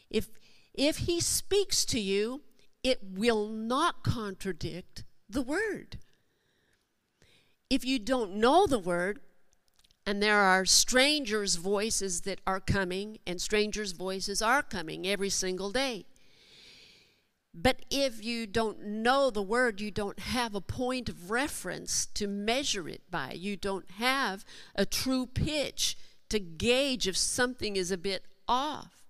If, 0.10 0.30
if 0.74 0.98
He 0.98 1.20
speaks 1.20 1.86
to 1.86 2.00
you, 2.00 2.42
it 2.84 3.00
will 3.04 3.48
not 3.48 4.04
contradict 4.04 5.04
the 5.30 5.42
Word. 5.42 5.98
If 7.70 7.86
you 7.86 8.00
don't 8.00 8.36
know 8.36 8.66
the 8.66 8.80
Word, 8.80 9.20
and 10.06 10.24
there 10.24 10.40
are 10.40 10.66
strangers' 10.66 11.56
voices 11.56 12.22
that 12.22 12.42
are 12.48 12.60
coming, 12.60 13.20
and 13.28 13.40
strangers' 13.40 13.92
voices 13.92 14.42
are 14.42 14.64
coming 14.64 15.06
every 15.06 15.30
single 15.30 15.72
day. 15.72 16.06
But 17.54 17.86
if 17.90 18.24
you 18.24 18.48
don't 18.48 18.84
know 18.84 19.30
the 19.30 19.42
word, 19.42 19.82
you 19.82 19.92
don't 19.92 20.20
have 20.20 20.54
a 20.54 20.62
point 20.62 21.10
of 21.10 21.32
reference 21.32 22.06
to 22.14 22.28
measure 22.28 22.88
it 22.88 23.02
by. 23.10 23.34
You 23.34 23.58
don't 23.58 23.90
have 23.92 24.46
a 24.76 24.86
true 24.86 25.26
pitch 25.26 25.98
to 26.30 26.40
gauge 26.40 27.08
if 27.08 27.18
something 27.18 27.76
is 27.76 27.92
a 27.92 27.98
bit 27.98 28.26
off. 28.48 29.04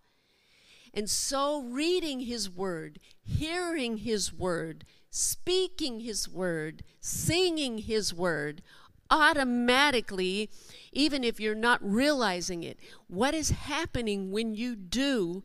And 0.93 1.09
so, 1.09 1.61
reading 1.61 2.21
His 2.21 2.49
Word, 2.49 2.99
hearing 3.23 3.97
His 3.97 4.33
Word, 4.33 4.85
speaking 5.09 6.01
His 6.01 6.29
Word, 6.29 6.83
singing 6.99 7.79
His 7.79 8.13
Word, 8.13 8.61
automatically, 9.09 10.49
even 10.91 11.23
if 11.23 11.39
you're 11.39 11.55
not 11.55 11.79
realizing 11.81 12.63
it, 12.63 12.79
what 13.07 13.33
is 13.33 13.49
happening 13.49 14.31
when 14.31 14.53
you 14.53 14.75
do 14.75 15.43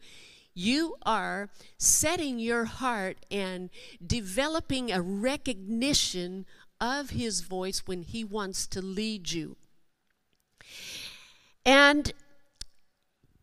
you 0.55 0.95
are 1.05 1.51
setting 1.79 2.39
your 2.39 2.65
heart 2.65 3.27
and 3.31 3.71
developing 4.05 4.91
a 4.93 5.03
recognition 5.03 6.47
of 6.81 7.11
His 7.11 7.41
voice 7.41 7.83
when 7.87 8.03
He 8.03 8.23
wants 8.25 8.67
to 8.69 8.81
lead 8.81 9.33
you. 9.33 9.57
And 11.67 12.13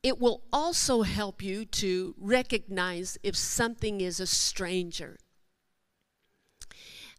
it 0.03 0.19
will 0.19 0.41
also 0.53 1.01
help 1.01 1.43
you 1.43 1.65
to 1.65 2.15
recognize 2.17 3.17
if 3.23 3.35
something 3.35 3.99
is 3.99 4.19
a 4.19 4.27
stranger. 4.27 5.17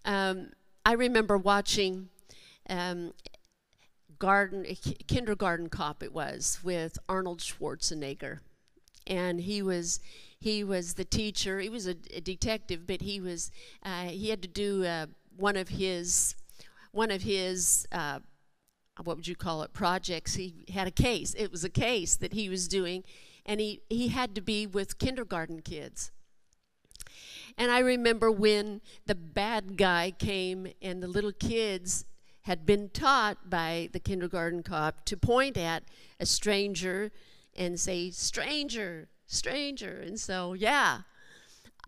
Um, 0.04 0.50
I 0.84 0.92
remember 0.92 1.38
watching 1.38 2.08
um, 2.68 3.12
garden 4.18 4.64
kindergarten 5.06 5.68
cop 5.68 6.02
it 6.02 6.12
was 6.12 6.58
with 6.62 6.98
Arnold 7.08 7.40
Schwarzenegger 7.40 8.40
and 9.06 9.40
he 9.40 9.62
was 9.62 10.00
he 10.38 10.64
was 10.64 10.94
the 10.94 11.04
teacher. 11.04 11.60
He 11.60 11.68
was 11.68 11.86
a, 11.86 11.94
a 12.12 12.20
detective, 12.20 12.86
but 12.86 13.02
he 13.02 13.20
was 13.20 13.50
uh, 13.82 14.04
he 14.04 14.30
had 14.30 14.42
to 14.42 14.48
do 14.48 14.84
uh, 14.84 15.06
one 15.36 15.56
of 15.56 15.68
his 15.68 16.34
one 16.90 17.10
of 17.10 17.22
his 17.22 17.86
uh, 17.92 18.20
what 19.02 19.16
would 19.16 19.28
you 19.28 19.36
call 19.36 19.62
it 19.62 19.72
projects. 19.72 20.34
He 20.34 20.64
had 20.72 20.86
a 20.86 20.92
case. 20.92 21.34
It 21.34 21.50
was 21.50 21.64
a 21.64 21.70
case 21.70 22.16
that 22.16 22.32
he 22.32 22.48
was 22.48 22.68
doing, 22.68 23.04
and 23.46 23.60
he 23.60 23.82
he 23.88 24.08
had 24.08 24.34
to 24.34 24.40
be 24.40 24.66
with 24.66 24.98
kindergarten 24.98 25.60
kids. 25.60 26.10
And 27.58 27.70
I 27.70 27.80
remember 27.80 28.30
when 28.30 28.80
the 29.06 29.14
bad 29.14 29.76
guy 29.76 30.12
came 30.12 30.68
and 30.80 31.02
the 31.02 31.08
little 31.08 31.32
kids 31.32 32.04
had 32.42 32.66
been 32.66 32.88
taught 32.90 33.48
by 33.48 33.88
the 33.92 34.00
kindergarten 34.00 34.62
cop 34.62 35.04
to 35.04 35.16
point 35.16 35.56
at 35.56 35.84
a 36.18 36.26
stranger 36.26 37.10
and 37.56 37.78
say, 37.78 38.10
stranger, 38.10 39.08
stranger. 39.26 40.02
And 40.04 40.18
so, 40.18 40.52
yeah, 40.52 41.02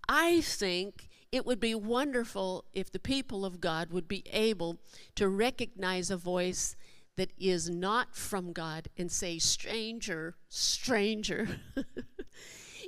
I 0.09 0.41
think 0.43 1.09
it 1.33 1.45
would 1.45 1.59
be 1.59 1.75
wonderful 1.75 2.65
if 2.73 2.93
the 2.93 2.99
people 3.01 3.45
of 3.45 3.61
God 3.61 3.91
would 3.91 4.07
be 4.07 4.23
able 4.33 4.79
to 5.17 5.29
recognize 5.29 6.11
a 6.11 6.17
voice 6.17 6.77
that 7.17 7.33
is 7.39 7.69
not 7.69 8.15
from 8.15 8.53
God 8.53 8.89
and 8.97 9.11
say, 9.11 9.39
stranger, 9.39 10.37
stranger. 10.49 11.61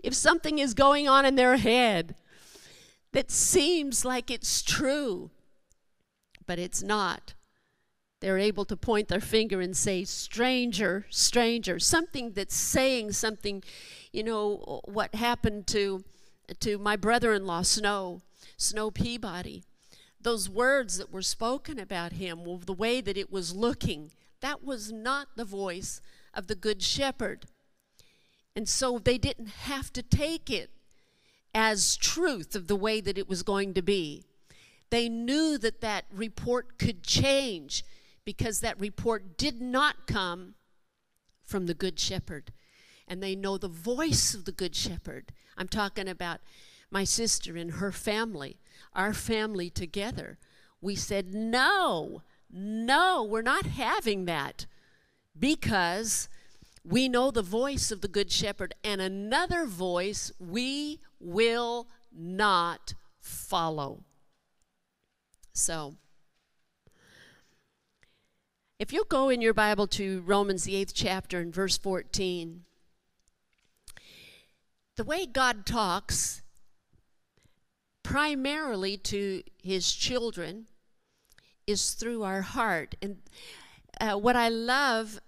if 0.05 0.15
something 0.15 0.59
is 0.59 0.75
going 0.75 1.09
on 1.09 1.25
in 1.25 1.35
their 1.37 1.57
head 1.57 2.15
that 3.17 3.31
seems 3.31 4.05
like 4.05 4.31
it's 4.31 4.61
true, 4.61 5.31
but 6.47 6.59
it's 6.59 6.83
not, 6.83 7.33
they're 8.21 8.37
able 8.37 8.67
to 8.67 8.77
point 8.77 9.09
their 9.09 9.23
finger 9.23 9.59
and 9.59 9.75
say, 9.75 10.05
stranger, 10.05 11.07
stranger, 11.09 11.79
something 11.79 12.33
that's 12.33 12.55
saying 12.55 13.13
something, 13.13 13.65
you 14.13 14.23
know, 14.23 14.83
what 14.85 15.15
happened 15.15 15.67
to, 15.67 16.05
to 16.61 16.77
my 16.77 16.95
brother 16.95 17.33
in 17.33 17.47
law, 17.47 17.63
Snow, 17.63 18.21
Snow 18.59 18.91
Peabody. 18.91 19.63
Those 20.21 20.51
words 20.51 20.99
that 20.99 21.11
were 21.11 21.23
spoken 21.23 21.79
about 21.79 22.13
him, 22.13 22.41
the 22.67 22.75
way 22.75 23.01
that 23.01 23.17
it 23.17 23.33
was 23.33 23.57
looking, 23.57 24.11
that 24.43 24.63
was 24.63 24.93
not 24.93 25.29
the 25.37 25.45
voice 25.47 26.03
of 26.35 26.49
the 26.49 26.55
Good 26.55 26.83
Shepherd. 26.83 27.47
And 28.55 28.69
so 28.69 28.99
they 28.99 29.17
didn't 29.17 29.49
have 29.49 29.91
to 29.95 30.03
take 30.03 30.51
it 30.51 30.69
as 31.59 31.97
truth 31.97 32.55
of 32.55 32.67
the 32.67 32.77
way 32.77 33.01
that 33.01 33.17
it 33.17 33.31
was 33.31 33.43
going 33.43 33.73
to 33.73 33.81
be. 33.81 34.23
They 34.91 35.09
knew 35.09 35.57
that 35.57 35.81
that 35.81 36.05
report 36.13 36.79
could 36.79 37.03
change 37.03 37.83
because 38.27 38.61
that 38.61 38.79
report 38.79 39.39
did 39.39 39.63
not 39.63 40.07
come 40.07 40.55
from 41.43 41.65
the 41.65 41.73
Good 41.73 41.99
Shepherd. 41.99 42.53
And 43.09 43.23
they 43.23 43.35
know 43.35 43.57
the 43.57 43.69
voice 43.69 44.35
of 44.35 44.45
the 44.45 44.53
Good 44.53 44.77
Shepherd. 44.77 45.33
I'm 45.57 45.67
talking 45.67 46.09
about 46.09 46.41
my 46.91 47.05
sister 47.05 47.57
and 47.57 47.73
her 47.73 47.91
family, 47.91 48.59
our 48.93 49.15
family 49.15 49.71
together. 49.71 50.37
We 50.83 50.95
said, 50.95 51.33
no, 51.33 52.21
no, 52.53 53.25
we're 53.25 53.41
not 53.41 53.65
having 53.65 54.27
that 54.27 54.67
because 55.39 56.29
we 56.85 57.09
know 57.09 57.31
the 57.31 57.43
voice 57.43 57.91
of 57.91 58.03
the 58.03 58.09
Good 58.09 58.31
Shepherd, 58.31 58.75
and 58.85 59.01
another 59.01 59.65
voice 59.65 60.31
we 60.39 61.01
will 61.27 61.89
not 62.13 62.95
follow. 63.21 64.05
So, 65.53 65.97
if 68.79 68.93
you'll 68.93 69.05
go 69.05 69.31
in 69.31 69.41
your 69.41 69.55
Bible 69.55 69.87
to 69.89 70.21
Romans, 70.23 70.65
the 70.65 70.77
eighth 70.77 70.93
chapter, 70.95 71.41
and 71.41 71.53
verse 71.53 71.79
14, 71.79 72.65
the 74.97 75.05
way 75.05 75.27
God 75.27 75.67
talks 75.67 76.43
primarily 78.03 78.97
to 78.99 79.43
his 79.63 79.93
children 79.93 80.67
is 81.67 81.93
through 81.93 82.23
our 82.23 82.43
heart. 82.43 82.95
And 83.03 83.17
uh, 84.01 84.17
what 84.17 84.37
I 84.37 84.49
love 84.49 85.19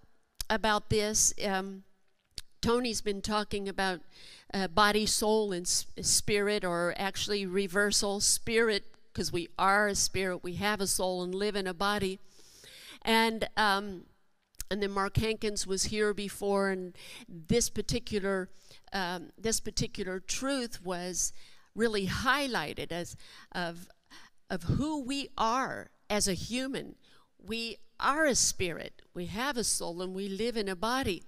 about 0.49 0.91
this, 0.91 1.35
um, 1.45 1.85
Tony's 2.61 3.01
been 3.01 3.23
talking 3.23 3.69
about 3.69 4.01
uh, 4.55 4.69
body, 4.69 5.07
soul, 5.07 5.53
and 5.53 5.67
spirit, 5.67 6.65
or 6.65 6.95
actually 6.97 7.47
reversal 7.47 8.21
spirit, 8.21 8.85
because 9.13 9.33
we 9.33 9.49
are 9.59 9.89
a 9.89 9.95
spirit, 9.95 10.43
we 10.43 10.55
have 10.55 10.81
a 10.81 10.87
soul, 10.87 11.23
and 11.23 11.35
live 11.35 11.57
in 11.57 11.67
a 11.67 11.75
body. 11.75 12.19
And 13.03 13.49
um, 13.57 14.05
and 14.71 14.83
then 14.83 14.91
Mark 14.91 15.17
Hankins 15.17 15.67
was 15.67 15.85
here 15.85 16.13
before, 16.13 16.69
and 16.69 16.97
this 17.29 17.71
particular 17.71 18.49
um, 18.93 19.31
this 19.39 19.61
particular 19.61 20.21
truth 20.21 20.85
was 20.85 21.33
really 21.75 22.07
highlighted 22.07 22.93
as 22.93 23.17
of 23.53 23.89
of 24.51 24.63
who 24.65 25.03
we 25.03 25.29
are 25.37 25.91
as 26.09 26.27
a 26.27 26.35
human. 26.35 26.97
We 27.39 27.77
are 28.01 28.27
a 28.27 28.35
spirit, 28.35 29.03
we 29.15 29.27
have 29.27 29.57
a 29.57 29.65
soul, 29.65 30.03
and 30.03 30.15
we 30.15 30.29
live 30.29 30.57
in 30.57 30.69
a 30.69 30.77
body. 30.77 31.23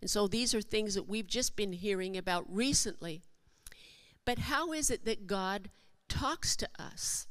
And 0.00 0.08
so 0.10 0.26
these 0.26 0.54
are 0.54 0.62
things 0.62 0.94
that 0.94 1.08
we've 1.08 1.26
just 1.26 1.56
been 1.56 1.72
hearing 1.72 2.16
about 2.16 2.44
recently. 2.48 3.22
But 4.24 4.38
how 4.38 4.72
is 4.72 4.90
it 4.90 5.04
that 5.04 5.26
God 5.26 5.70
talks 6.08 6.56
to 6.56 6.68
us? 6.78 7.26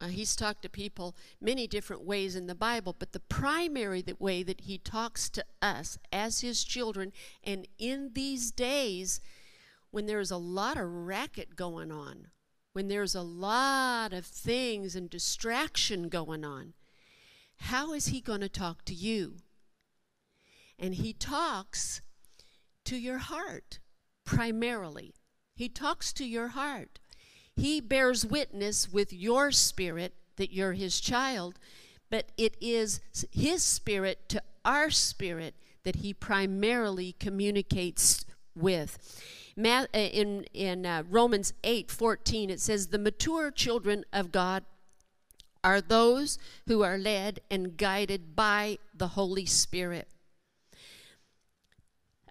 Uh, 0.00 0.08
he's 0.08 0.36
talked 0.36 0.62
to 0.62 0.68
people 0.68 1.16
many 1.40 1.66
different 1.66 2.04
ways 2.04 2.36
in 2.36 2.46
the 2.46 2.54
Bible, 2.54 2.94
but 2.98 3.12
the 3.12 3.20
primary 3.20 4.04
way 4.18 4.42
that 4.42 4.62
he 4.62 4.76
talks 4.76 5.30
to 5.30 5.44
us 5.62 5.98
as 6.12 6.40
his 6.40 6.64
children, 6.64 7.12
and 7.42 7.66
in 7.78 8.10
these 8.12 8.50
days 8.50 9.20
when 9.90 10.06
there's 10.06 10.32
a 10.32 10.36
lot 10.36 10.76
of 10.76 10.90
racket 10.90 11.54
going 11.54 11.92
on, 11.92 12.26
when 12.72 12.88
there's 12.88 13.14
a 13.14 13.22
lot 13.22 14.12
of 14.12 14.26
things 14.26 14.96
and 14.96 15.08
distraction 15.08 16.08
going 16.08 16.44
on, 16.44 16.74
how 17.56 17.92
is 17.92 18.06
he 18.06 18.20
going 18.20 18.40
to 18.40 18.48
talk 18.48 18.84
to 18.84 18.92
you? 18.92 19.36
And 20.78 20.94
he 20.94 21.12
talks 21.12 22.00
to 22.84 22.96
your 22.96 23.18
heart 23.18 23.78
primarily. 24.24 25.14
He 25.54 25.68
talks 25.68 26.12
to 26.14 26.24
your 26.24 26.48
heart. 26.48 26.98
He 27.56 27.80
bears 27.80 28.26
witness 28.26 28.92
with 28.92 29.12
your 29.12 29.52
spirit 29.52 30.14
that 30.36 30.52
you're 30.52 30.72
his 30.72 31.00
child, 31.00 31.58
but 32.10 32.32
it 32.36 32.56
is 32.60 33.00
his 33.30 33.62
spirit 33.62 34.28
to 34.30 34.42
our 34.64 34.90
spirit 34.90 35.54
that 35.84 35.96
he 35.96 36.12
primarily 36.12 37.14
communicates 37.20 38.24
with. 38.56 38.98
Uh, 39.56 39.86
in 39.94 40.44
in 40.52 40.84
uh, 40.84 41.04
Romans 41.08 41.52
8 41.62 41.90
14, 41.90 42.50
it 42.50 42.60
says, 42.60 42.88
The 42.88 42.98
mature 42.98 43.52
children 43.52 44.04
of 44.12 44.32
God 44.32 44.64
are 45.62 45.80
those 45.80 46.38
who 46.66 46.82
are 46.82 46.98
led 46.98 47.40
and 47.50 47.76
guided 47.76 48.34
by 48.34 48.78
the 48.94 49.08
Holy 49.08 49.46
Spirit. 49.46 50.08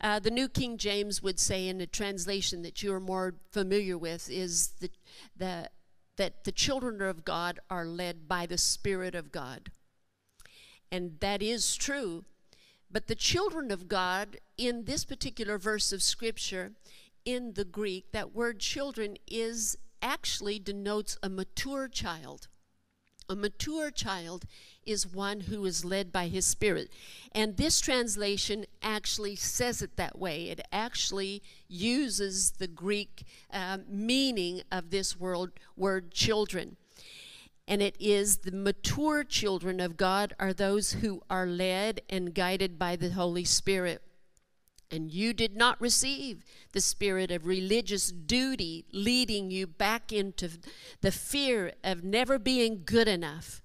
Uh, 0.03 0.19
the 0.19 0.29
New 0.29 0.49
King 0.49 0.77
James 0.77 1.23
would 1.23 1.39
say, 1.39 1.69
in 1.69 1.79
a 1.79 1.87
translation 1.87 2.61
that 2.61 2.83
you 2.83 2.93
are 2.93 2.99
more 2.99 3.35
familiar 3.51 3.97
with, 3.97 4.29
is 4.29 4.73
the, 4.81 4.89
the, 5.37 5.69
that 6.17 6.43
the 6.43 6.51
children 6.51 7.01
of 7.01 7.23
God 7.23 7.61
are 7.69 7.85
led 7.85 8.27
by 8.27 8.45
the 8.45 8.57
Spirit 8.57 9.15
of 9.15 9.31
God. 9.31 9.71
And 10.91 11.21
that 11.21 11.41
is 11.41 11.77
true. 11.77 12.25
But 12.91 13.07
the 13.07 13.15
children 13.15 13.71
of 13.71 13.87
God, 13.87 14.37
in 14.57 14.83
this 14.83 15.05
particular 15.05 15.57
verse 15.57 15.93
of 15.93 16.03
Scripture, 16.03 16.73
in 17.23 17.53
the 17.53 17.65
Greek, 17.65 18.11
that 18.11 18.35
word 18.35 18.59
children 18.59 19.15
is 19.25 19.77
actually 20.01 20.59
denotes 20.59 21.17
a 21.23 21.29
mature 21.29 21.87
child. 21.87 22.49
A 23.33 23.35
mature 23.35 23.89
child 23.89 24.45
is 24.85 25.07
one 25.07 25.39
who 25.39 25.65
is 25.65 25.83
led 25.83 26.11
by 26.11 26.27
his 26.27 26.45
spirit. 26.45 26.91
And 27.31 27.57
this 27.57 27.79
translation 27.79 28.67
actually 28.83 29.35
says 29.37 29.81
it 29.81 29.95
that 29.95 30.19
way. 30.19 30.49
It 30.49 30.61
actually 30.71 31.41
uses 31.67 32.51
the 32.51 32.67
Greek 32.67 33.23
uh, 33.51 33.79
meaning 33.89 34.61
of 34.71 34.91
this 34.91 35.19
word, 35.19 35.53
word 35.75 36.11
children. 36.11 36.77
And 37.67 37.81
it 37.81 37.95
is 37.99 38.37
the 38.37 38.51
mature 38.51 39.23
children 39.23 39.79
of 39.79 39.97
God 39.97 40.35
are 40.37 40.53
those 40.53 40.93
who 40.93 41.23
are 41.27 41.47
led 41.47 42.01
and 42.07 42.35
guided 42.35 42.77
by 42.77 42.95
the 42.95 43.09
Holy 43.09 43.45
Spirit. 43.45 44.03
And 44.93 45.12
you 45.12 45.34
did 45.34 45.58
not 45.58 45.82
receive 45.82 46.45
the 46.71 46.79
spirit 46.79 47.32
of 47.32 47.47
religious 47.47 48.12
duty 48.12 48.86
leading 48.91 49.49
you 49.49 49.65
back 49.65 50.13
into 50.13 50.51
the 51.01 51.12
fear 51.12 51.71
of 51.84 52.03
never 52.03 52.38
being 52.38 52.84
good 52.86 53.08
enough. 53.08 53.63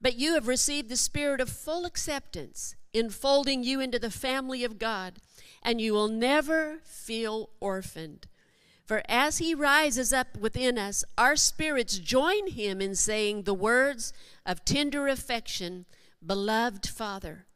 But 0.00 0.16
you 0.16 0.34
have 0.34 0.48
received 0.48 0.88
the 0.88 0.96
spirit 0.96 1.40
of 1.40 1.48
full 1.48 1.84
acceptance, 1.84 2.74
enfolding 2.92 3.62
you 3.62 3.78
into 3.78 4.00
the 4.00 4.10
family 4.10 4.64
of 4.64 4.80
God, 4.80 5.18
and 5.62 5.80
you 5.80 5.92
will 5.92 6.08
never 6.08 6.80
feel 6.82 7.50
orphaned. 7.60 8.26
For 8.84 9.02
as 9.08 9.38
he 9.38 9.54
rises 9.54 10.12
up 10.12 10.36
within 10.36 10.76
us, 10.76 11.04
our 11.16 11.36
spirits 11.36 11.98
join 11.98 12.48
him 12.48 12.80
in 12.80 12.96
saying 12.96 13.44
the 13.44 13.54
words 13.54 14.12
of 14.44 14.64
tender 14.64 15.06
affection, 15.06 15.84
Beloved 16.26 16.88
Father. 16.88 17.46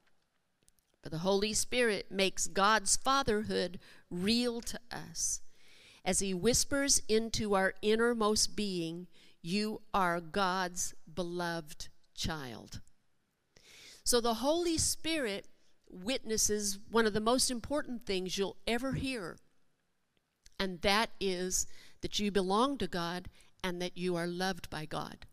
But 1.03 1.13
the 1.13 1.19
Holy 1.19 1.53
Spirit 1.53 2.11
makes 2.11 2.47
God's 2.47 2.97
fatherhood 2.97 3.79
real 4.11 4.61
to 4.63 4.79
us. 4.91 5.41
As 6.05 6.21
He 6.21 6.33
whispers 6.33 7.03
into 7.09 7.55
our 7.55 7.75
innermost 7.83 8.55
being, 8.57 9.09
You 9.43 9.83
are 9.93 10.21
God's 10.21 10.95
beloved 11.13 11.89
child. 12.15 12.81
So 14.05 14.21
the 14.21 14.35
Holy 14.35 14.79
Spirit 14.79 15.47
witnesses 15.91 16.79
one 16.91 17.07
of 17.07 17.13
the 17.13 17.21
most 17.21 17.51
important 17.51 18.07
things 18.07 18.39
you'll 18.39 18.57
ever 18.67 18.93
hear, 18.93 19.37
and 20.59 20.81
that 20.81 21.11
is 21.21 21.67
that 22.01 22.19
you 22.19 22.31
belong 22.31 22.79
to 22.79 22.87
God 22.87 23.29
and 23.63 23.81
that 23.81 23.97
you 23.97 24.17
are 24.17 24.27
loved 24.27 24.71
by 24.71 24.85
God. 24.87 25.27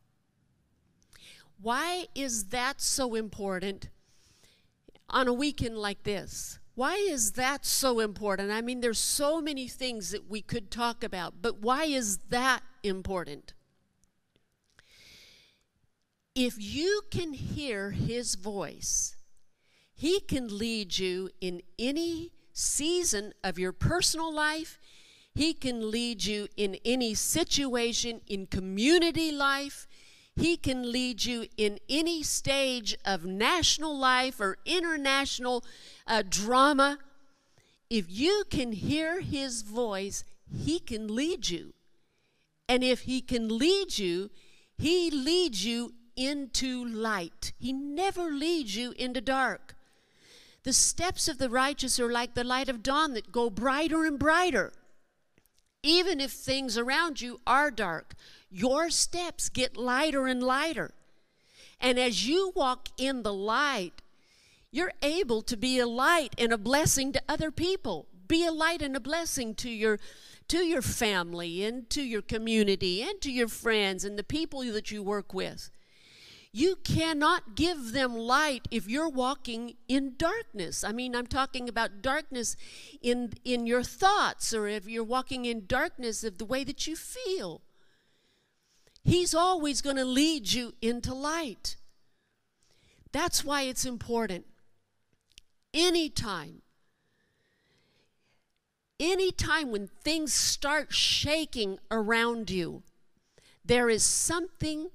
Why 1.61 2.07
is 2.15 2.45
that 2.45 2.81
so 2.81 3.15
important? 3.15 3.89
On 5.09 5.27
a 5.27 5.33
weekend 5.33 5.77
like 5.77 6.03
this. 6.03 6.59
Why 6.75 6.95
is 6.95 7.33
that 7.33 7.65
so 7.65 7.99
important? 7.99 8.51
I 8.51 8.61
mean, 8.61 8.79
there's 8.79 8.99
so 8.99 9.41
many 9.41 9.67
things 9.67 10.11
that 10.11 10.29
we 10.29 10.41
could 10.41 10.71
talk 10.71 11.03
about, 11.03 11.41
but 11.41 11.59
why 11.59 11.85
is 11.85 12.19
that 12.29 12.63
important? 12.83 13.53
If 16.35 16.55
you 16.57 17.01
can 17.11 17.33
hear 17.33 17.91
his 17.91 18.35
voice, 18.35 19.17
he 19.93 20.21
can 20.21 20.57
lead 20.57 20.97
you 20.97 21.31
in 21.41 21.61
any 21.77 22.31
season 22.53 23.33
of 23.43 23.59
your 23.59 23.73
personal 23.73 24.33
life. 24.33 24.79
He 25.35 25.53
can 25.53 25.91
lead 25.91 26.23
you 26.23 26.47
in 26.55 26.77
any 26.85 27.13
situation 27.13 28.21
in 28.27 28.45
community 28.45 29.33
life. 29.33 29.88
He 30.39 30.55
can 30.55 30.89
lead 30.89 31.25
you 31.25 31.47
in 31.57 31.79
any 31.89 32.23
stage 32.23 32.95
of 33.03 33.25
national 33.25 33.97
life 33.97 34.39
or 34.39 34.57
international 34.65 35.65
uh, 36.07 36.23
drama. 36.27 36.99
If 37.89 38.05
you 38.09 38.45
can 38.49 38.71
hear 38.71 39.19
His 39.19 39.63
voice, 39.63 40.23
He 40.63 40.79
can 40.79 41.13
lead 41.13 41.49
you. 41.49 41.73
And 42.69 42.85
if 42.85 43.01
He 43.01 43.19
can 43.19 43.57
lead 43.57 43.99
you, 43.99 44.29
He 44.77 45.11
leads 45.11 45.65
you 45.65 45.93
into 46.15 46.85
light. 46.85 47.51
He 47.59 47.73
never 47.73 48.31
leads 48.31 48.77
you 48.77 48.93
into 48.93 49.19
dark. 49.19 49.75
The 50.63 50.73
steps 50.73 51.27
of 51.27 51.37
the 51.37 51.49
righteous 51.49 51.99
are 51.99 52.11
like 52.11 52.33
the 52.33 52.43
light 52.45 52.69
of 52.69 52.81
dawn 52.81 53.13
that 53.13 53.31
go 53.31 53.49
brighter 53.49 54.05
and 54.05 54.17
brighter. 54.17 54.71
Even 55.81 56.19
if 56.19 56.31
things 56.31 56.77
around 56.77 57.21
you 57.21 57.39
are 57.47 57.71
dark, 57.71 58.15
your 58.49 58.89
steps 58.89 59.49
get 59.49 59.77
lighter 59.77 60.27
and 60.27 60.43
lighter. 60.43 60.91
And 61.79 61.97
as 61.97 62.27
you 62.27 62.51
walk 62.55 62.89
in 62.97 63.23
the 63.23 63.33
light, 63.33 64.01
you're 64.71 64.93
able 65.01 65.41
to 65.43 65.55
be 65.55 65.79
a 65.79 65.87
light 65.87 66.35
and 66.37 66.51
a 66.51 66.57
blessing 66.57 67.13
to 67.13 67.21
other 67.29 67.51
people. 67.51 68.07
Be 68.27 68.45
a 68.45 68.51
light 68.51 68.81
and 68.81 68.95
a 68.95 68.99
blessing 68.99 69.55
to 69.55 69.69
your 69.69 69.99
to 70.49 70.65
your 70.65 70.81
family 70.81 71.63
and 71.63 71.87
to 71.91 72.01
your 72.01 72.23
community 72.23 73.03
and 73.03 73.21
to 73.21 73.31
your 73.31 73.47
friends 73.47 74.03
and 74.03 74.17
the 74.17 74.23
people 74.23 74.61
that 74.63 74.89
you 74.89 75.03
work 75.03 75.31
with. 75.31 75.69
You 76.51 76.77
cannot 76.77 77.55
give 77.55 77.91
them 77.91 78.15
light 78.15 78.67
if 78.71 78.89
you're 78.89 79.09
walking 79.09 79.75
in 79.87 80.15
darkness. 80.17 80.83
I 80.83 80.91
mean, 80.91 81.15
I'm 81.15 81.27
talking 81.27 81.69
about 81.69 82.01
darkness 82.01 82.55
in 83.01 83.33
in 83.45 83.67
your 83.67 83.83
thoughts 83.83 84.51
or 84.53 84.67
if 84.67 84.87
you're 84.87 85.03
walking 85.03 85.45
in 85.45 85.67
darkness 85.67 86.23
of 86.23 86.39
the 86.39 86.45
way 86.45 86.63
that 86.63 86.87
you 86.87 86.95
feel. 86.95 87.61
He's 89.03 89.33
always 89.33 89.81
going 89.81 89.95
to 89.95 90.05
lead 90.05 90.51
you 90.51 90.73
into 90.81 91.13
light. 91.13 91.77
That's 93.11 93.43
why 93.43 93.63
it's 93.63 93.85
important. 93.85 94.45
Anytime, 95.73 96.61
anytime 98.99 99.71
when 99.71 99.87
things 100.03 100.33
start 100.33 100.93
shaking 100.93 101.79
around 101.91 102.49
you, 102.49 102.83
there 103.63 103.89
is 103.89 104.03
something 104.03 104.89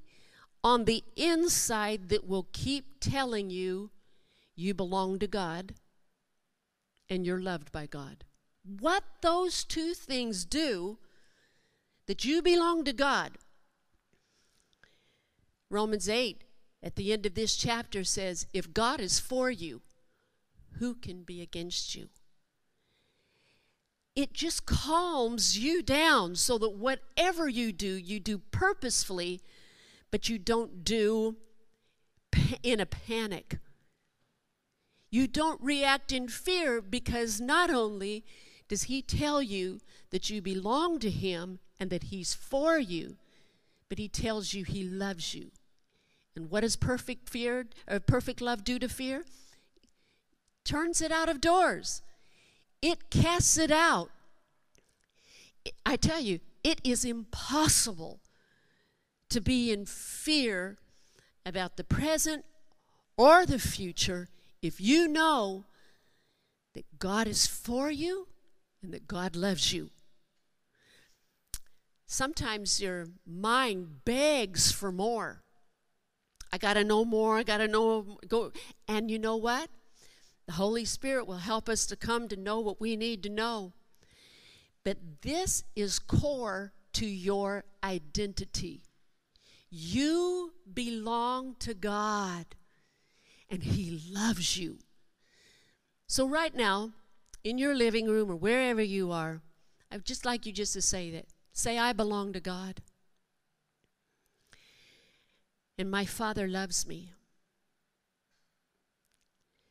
on 0.65 0.87
the 0.87 1.05
inside 1.15 2.09
that 2.09 2.27
will 2.27 2.49
keep 2.53 2.99
telling 2.99 3.51
you 3.51 3.91
you 4.57 4.75
belong 4.75 5.21
to 5.21 5.29
God 5.29 5.75
and 7.09 7.25
you're 7.25 7.41
loved 7.41 7.71
by 7.71 7.87
God. 7.87 8.25
What 8.65 9.05
those 9.21 9.63
two 9.63 9.95
things 9.95 10.45
do, 10.45 10.99
that 12.07 12.25
you 12.25 12.43
belong 12.43 12.85
to 12.85 12.93
God 12.93 13.39
Romans 15.75 16.09
8 16.09 16.45
at 16.85 16.95
the 16.95 17.13
end 17.13 17.27
of 17.27 17.35
this 17.35 17.57
chapter 17.57 18.05
says, 18.05 18.47
If 18.53 18.73
God 18.73 19.01
is 19.01 19.19
for 19.19 19.51
you, 19.51 19.83
who 20.79 20.95
can 20.95 21.25
be 21.25 21.41
against 21.41 21.97
you? 21.97 22.11
It 24.15 24.33
just 24.33 24.67
calms 24.67 25.59
you 25.59 25.83
down 25.83 26.37
so 26.37 26.59
that 26.59 26.77
whatever 26.77 27.49
you 27.49 27.73
do, 27.73 27.89
you 27.89 28.21
do 28.21 28.39
purposefully, 28.39 29.41
but 30.15 30.29
you 30.29 30.39
don't 30.39 30.85
do 30.85 31.35
in 32.63 32.79
a 32.79 32.87
panic. 32.87 33.59
You 35.11 35.27
don't 35.27 35.61
react 35.61 36.13
in 36.13 36.29
fear 36.29 36.81
because 36.81 37.41
not 37.41 37.69
only 37.69 38.25
does 38.69 38.85
He 38.85 39.03
tell 39.03 39.43
you 39.43 39.81
that 40.11 40.31
you 40.31 40.41
belong 40.41 41.01
to 41.01 41.11
Him 41.11 41.59
and 41.81 41.91
that 41.91 42.05
He's 42.05 42.33
for 42.33 42.79
you, 42.79 43.17
but 43.89 43.99
He 43.99 44.07
tells 44.07 44.55
you 44.55 44.63
He 44.63 44.85
loves 44.85 45.35
you. 45.35 45.51
And 46.37 46.49
what 46.49 46.61
does 46.61 46.77
perfect 46.77 47.29
fear 47.29 47.67
or 47.89 47.99
perfect 47.99 48.41
love 48.41 48.63
do 48.63 48.79
to 48.79 48.89
fear? 48.89 49.25
Turns 50.65 51.03
it 51.03 51.11
out 51.11 51.29
of 51.29 51.41
doors. 51.41 52.03
It 52.81 53.11
casts 53.11 53.59
it 53.59 53.73
out. 53.73 54.13
I 55.85 55.97
tell 55.97 56.21
you, 56.21 56.39
it 56.63 56.81
is 56.85 57.05
impossible 57.05 58.21
to 59.35 59.41
be 59.41 59.73
in 59.73 59.85
fear 59.85 60.79
about 61.45 61.77
the 61.77 61.83
present 61.83 62.45
or 63.17 63.45
the 63.45 63.59
future 63.59 64.29
if 64.63 64.81
you 64.81 65.09
know 65.09 65.65
that 66.75 66.85
God 67.01 67.27
is 67.27 67.45
for 67.45 67.91
you 67.91 68.29
and 68.81 68.95
that 68.95 69.09
God 69.09 69.35
loves 69.35 69.73
you. 69.73 69.91
Sometimes 72.07 72.81
your 72.81 73.09
mind 73.27 74.05
begs 74.05 74.71
for 74.71 74.93
more. 74.93 75.43
I 76.53 76.59
got 76.59 76.75
to 76.75 76.85
know 76.85 77.05
more. 77.05 77.39
I 77.39 77.43
got 77.43 77.57
to 77.57 77.67
know. 77.67 78.19
Go. 78.29 78.53
And 78.87 79.11
you 79.11 79.19
know 79.19 79.35
what? 79.35 79.69
The 80.47 80.53
Holy 80.53 80.85
Spirit 80.85 81.27
will 81.27 81.39
help 81.39 81.69
us 81.69 81.87
to 81.87 81.97
come 81.97 82.29
to 82.29 82.37
know 82.37 82.61
what 82.61 82.81
we 82.81 82.95
need 82.95 83.25
to 83.25 83.31
know. 83.31 83.73
But 84.85 84.99
this 85.23 85.65
is 85.75 85.99
core 85.99 86.73
to 86.93 87.07
your 87.07 87.65
identity. 87.83 88.83
You 89.77 90.53
belong 90.73 91.57
to 91.59 91.75
God, 91.75 92.47
and 93.51 93.61
He 93.65 94.01
loves 94.09 94.57
you. 94.57 94.79
So, 96.07 96.29
right 96.29 96.55
now, 96.55 96.93
in 97.43 97.59
your 97.59 97.75
living 97.75 98.07
room 98.07 98.31
or 98.31 98.37
wherever 98.37 98.81
you 98.81 99.11
are, 99.11 99.41
I'd 99.91 100.05
just 100.05 100.25
like 100.25 100.47
you 100.47 100.53
just 100.53 100.75
to 100.75 100.83
say 100.83 101.11
that. 101.11 101.27
Say, 101.53 101.77
I 101.77 101.93
belong 101.93 102.33
to 102.35 102.41
God. 102.41 102.83
And 105.77 105.91
my 105.91 106.05
Father 106.05 106.47
loves 106.47 106.87
me. 106.87 107.11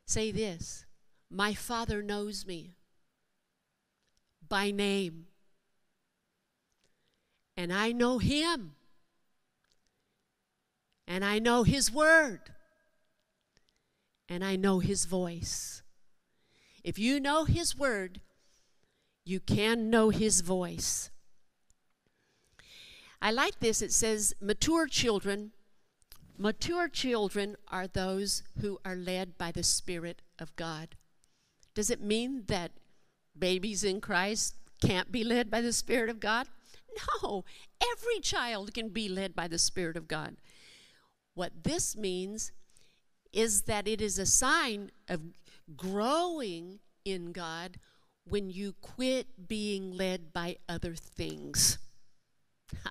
Say 0.05 0.33
this 0.33 0.85
My 1.29 1.53
Father 1.53 2.01
knows 2.01 2.45
me 2.45 2.75
by 4.49 4.69
name, 4.69 5.27
and 7.55 7.71
I 7.71 7.93
know 7.93 8.17
Him, 8.17 8.75
and 11.07 11.23
I 11.23 11.39
know 11.39 11.63
His 11.63 11.91
Word, 11.91 12.39
and 14.29 14.43
I 14.43 14.55
know 14.55 14.79
His 14.79 15.05
voice. 15.05 15.81
If 16.83 16.99
you 16.99 17.19
know 17.19 17.45
His 17.45 17.75
Word, 17.75 18.21
you 19.25 19.39
can 19.39 19.89
know 19.89 20.09
His 20.09 20.41
voice. 20.41 21.09
I 23.21 23.31
like 23.31 23.59
this. 23.59 23.81
It 23.81 23.93
says, 23.93 24.33
mature 24.41 24.87
children. 24.87 25.51
Mature 26.37 26.89
children 26.89 27.55
are 27.69 27.87
those 27.87 28.43
who 28.59 28.79
are 28.83 28.95
led 28.95 29.37
by 29.37 29.51
the 29.51 29.63
Spirit 29.63 30.21
of 30.39 30.53
God. 30.57 30.95
Does 31.73 31.89
it 31.89 32.01
mean 32.01 32.43
that 32.47 32.71
babies 33.37 33.83
in 33.83 34.01
Christ 34.01 34.55
can't 34.81 35.11
be 35.11 35.23
led 35.23 35.49
by 35.49 35.61
the 35.61 35.71
Spirit 35.71 36.09
of 36.09 36.19
God? 36.19 36.47
No, 37.21 37.45
every 37.81 38.19
child 38.19 38.73
can 38.73 38.89
be 38.89 39.07
led 39.07 39.35
by 39.35 39.47
the 39.47 39.57
Spirit 39.57 39.95
of 39.95 40.07
God. 40.07 40.35
What 41.35 41.63
this 41.63 41.95
means 41.95 42.51
is 43.31 43.63
that 43.63 43.87
it 43.87 44.01
is 44.01 44.19
a 44.19 44.25
sign 44.25 44.91
of 45.09 45.21
growing 45.75 46.79
in 47.03 47.31
God 47.31 47.77
when 48.25 48.49
you 48.49 48.73
quit 48.81 49.47
being 49.47 49.91
led 49.91 50.31
by 50.31 50.57
other 50.69 50.95
things. 50.95 51.77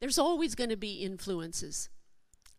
There's 0.00 0.18
always 0.18 0.54
going 0.54 0.70
to 0.70 0.76
be 0.76 1.04
influences. 1.04 1.88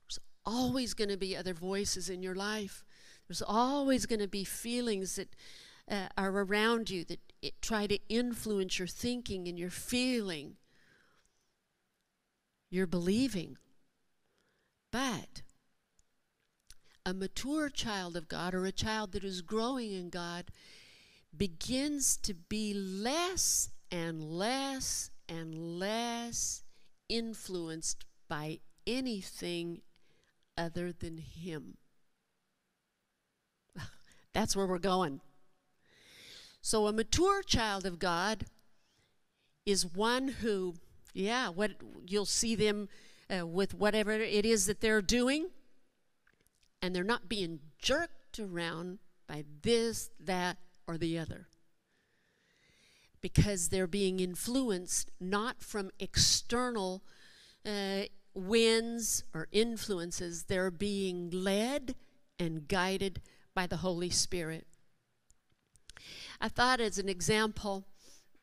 There's 0.05 0.19
always 0.45 0.93
going 0.93 1.09
to 1.09 1.17
be 1.17 1.35
other 1.35 1.53
voices 1.53 2.09
in 2.09 2.23
your 2.23 2.35
life. 2.35 2.85
There's 3.27 3.41
always 3.41 4.05
going 4.05 4.21
to 4.21 4.27
be 4.27 4.43
feelings 4.43 5.15
that 5.15 5.35
uh, 5.89 6.07
are 6.17 6.29
around 6.29 6.89
you 6.89 7.03
that 7.05 7.19
it, 7.41 7.61
try 7.61 7.87
to 7.87 7.99
influence 8.07 8.79
your 8.79 8.87
thinking 8.87 9.47
and 9.47 9.59
your 9.59 9.69
feeling, 9.69 10.55
your 12.69 12.87
believing. 12.87 13.57
But 14.93 15.41
a 17.03 17.15
mature 17.15 17.67
child 17.67 18.15
of 18.15 18.29
God 18.29 18.53
or 18.53 18.63
a 18.65 18.71
child 18.71 19.13
that 19.13 19.23
is 19.23 19.41
growing 19.41 19.91
in 19.91 20.11
God 20.11 20.45
begins 21.35 22.15
to 22.17 22.35
be 22.35 22.75
less 22.75 23.71
and 23.91 24.23
less 24.23 25.09
and 25.27 25.79
less 25.79 26.61
influenced 27.09 28.05
by 28.29 28.59
anything 28.85 29.81
other 30.55 30.91
than 30.91 31.17
Him. 31.17 31.77
That's 34.33 34.55
where 34.55 34.67
we're 34.67 34.77
going. 34.77 35.21
So, 36.61 36.85
a 36.85 36.93
mature 36.93 37.41
child 37.41 37.87
of 37.87 37.97
God 37.97 38.45
is 39.65 39.87
one 39.87 40.27
who, 40.27 40.75
yeah, 41.15 41.49
what 41.49 41.71
you'll 42.05 42.27
see 42.27 42.53
them 42.53 42.89
uh, 43.33 43.45
with 43.45 43.73
whatever 43.73 44.11
it 44.11 44.45
is 44.45 44.65
that 44.65 44.81
they're 44.81 45.01
doing, 45.01 45.49
and 46.81 46.95
they're 46.95 47.03
not 47.03 47.29
being 47.29 47.59
jerked 47.79 48.39
around 48.39 48.99
by 49.27 49.45
this, 49.61 50.09
that, 50.19 50.57
or 50.87 50.97
the 50.97 51.17
other 51.17 51.47
because 53.23 53.69
they're 53.69 53.87
being 53.87 54.19
influenced 54.19 55.09
not 55.19 55.63
from 55.63 55.89
external 55.97 57.01
uh, 57.65 58.01
winds 58.35 59.23
or 59.33 59.47
influences, 59.51 60.43
they're 60.43 60.69
being 60.69 61.31
led 61.31 61.95
and 62.37 62.67
guided 62.67 63.21
by 63.55 63.65
the 63.65 63.77
Holy 63.77 64.09
Spirit. 64.09 64.67
I 66.41 66.49
thought, 66.49 66.81
as 66.81 66.99
an 66.99 67.07
example, 67.07 67.85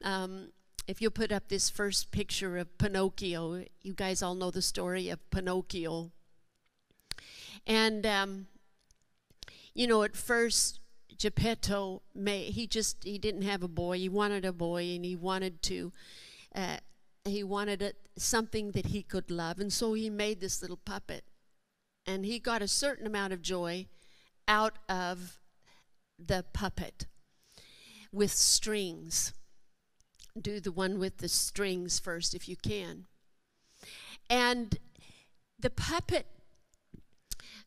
um, 0.03 0.53
if 0.87 1.01
you 1.01 1.11
put 1.11 1.33
up 1.33 1.49
this 1.49 1.71
first 1.71 2.11
picture 2.11 2.59
of 2.59 2.77
Pinocchio, 2.79 3.65
you 3.83 3.95
guys 3.95 4.23
all 4.23 4.35
know 4.35 4.51
the 4.51 4.63
story 4.63 5.09
of 5.09 5.31
Pinocchio. 5.31 6.11
And, 7.67 8.05
um, 8.07 8.47
you 9.75 9.87
know, 9.87 10.03
at 10.03 10.17
first, 10.17 10.81
Geppetto, 11.17 12.03
may, 12.15 12.45
he 12.45 12.67
just 12.67 13.05
he 13.05 13.19
didn't 13.19 13.43
have 13.43 13.63
a 13.63 13.69
boy. 13.69 13.99
He 13.99 14.09
wanted 14.09 14.45
a 14.45 14.53
boy, 14.53 14.95
and 14.95 15.05
he 15.05 15.15
wanted 15.15 15.63
to. 15.65 15.93
Uh, 16.55 16.79
he 17.25 17.45
wanted 17.45 17.83
a, 17.83 17.93
something 18.17 18.71
that 18.73 18.87
he 18.87 19.03
could 19.03 19.31
love, 19.31 19.59
and 19.59 19.71
so 19.73 19.93
he 19.93 20.09
made 20.09 20.41
this 20.41 20.63
little 20.63 20.79
puppet, 20.79 21.25
and 22.07 22.25
he 22.25 22.39
got 22.39 22.63
a 22.63 22.69
certain 22.69 23.07
amount 23.07 23.35
of 23.35 23.43
joy 23.43 23.87
out 24.49 24.79
of 24.89 25.39
the 26.19 26.45
puppet 26.55 27.07
with 28.11 28.33
strings. 28.33 29.35
Do 30.41 30.61
the 30.61 30.73
one 30.73 30.99
with 30.99 31.19
the 31.19 31.29
strings 31.29 31.99
first, 31.99 32.35
if 32.35 32.49
you 32.49 32.57
can. 32.57 33.07
And 34.29 34.79
the 35.59 35.71
puppet 35.71 36.27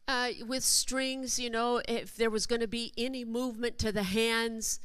uh, 0.07 0.29
with 0.47 0.63
strings, 0.63 1.39
you 1.39 1.49
know, 1.49 1.81
if 1.87 2.15
there 2.15 2.29
was 2.29 2.45
going 2.45 2.61
to 2.61 2.67
be 2.67 2.93
any 2.97 3.23
movement 3.23 3.77
to 3.79 3.91
the 3.91 4.03
hands, 4.03 4.79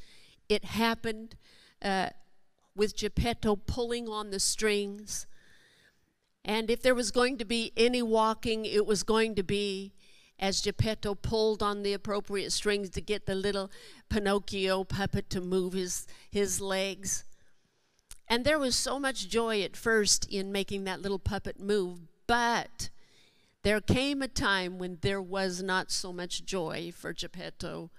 it 0.49 0.65
happened 0.65 1.37
uh, 1.83 2.11
with 2.75 2.97
Geppetto 2.97 3.57
pulling 3.57 4.09
on 4.09 4.31
the 4.31 4.41
strings. 4.41 5.27
And 6.45 6.71
if 6.71 6.83
there 6.83 6.95
was 6.95 7.11
going 7.11 7.39
to 7.39 7.45
be 7.45 7.73
any 7.77 8.03
walking, 8.03 8.65
it 8.65 8.87
was 8.87 9.03
going 9.03 9.35
to 9.35 9.43
be 9.43 9.93
as 10.39 10.61
Geppetto 10.61 11.15
pulled 11.17 11.63
on 11.63 11.83
the 11.83 11.93
appropriate 11.93 12.53
strings 12.53 12.91
to 12.91 13.01
get 13.01 13.27
the 13.27 13.35
little 13.35 13.71
Pinocchio 14.09 14.85
puppet 14.85 15.29
to 15.31 15.41
move 15.41 15.73
his, 15.73 16.07
his 16.31 16.61
legs. 16.61 17.25
And 18.29 18.45
there 18.45 18.59
was 18.59 18.77
so 18.77 18.99
much 18.99 19.29
joy 19.29 19.63
at 19.63 19.77
first 19.77 20.31
in 20.31 20.53
making 20.53 20.85
that 20.85 21.01
little 21.01 21.19
puppet 21.19 21.59
move, 21.59 22.01
but 22.27 22.91
there 23.63 23.81
came 23.81 24.21
a 24.23 24.29
time 24.29 24.79
when 24.79 24.99
there 25.01 25.23
was 25.23 25.63
not 25.63 25.91
so 25.91 26.13
much 26.13 26.45
joy 26.45 26.93
for 26.95 27.13
Geppetto. 27.13 27.91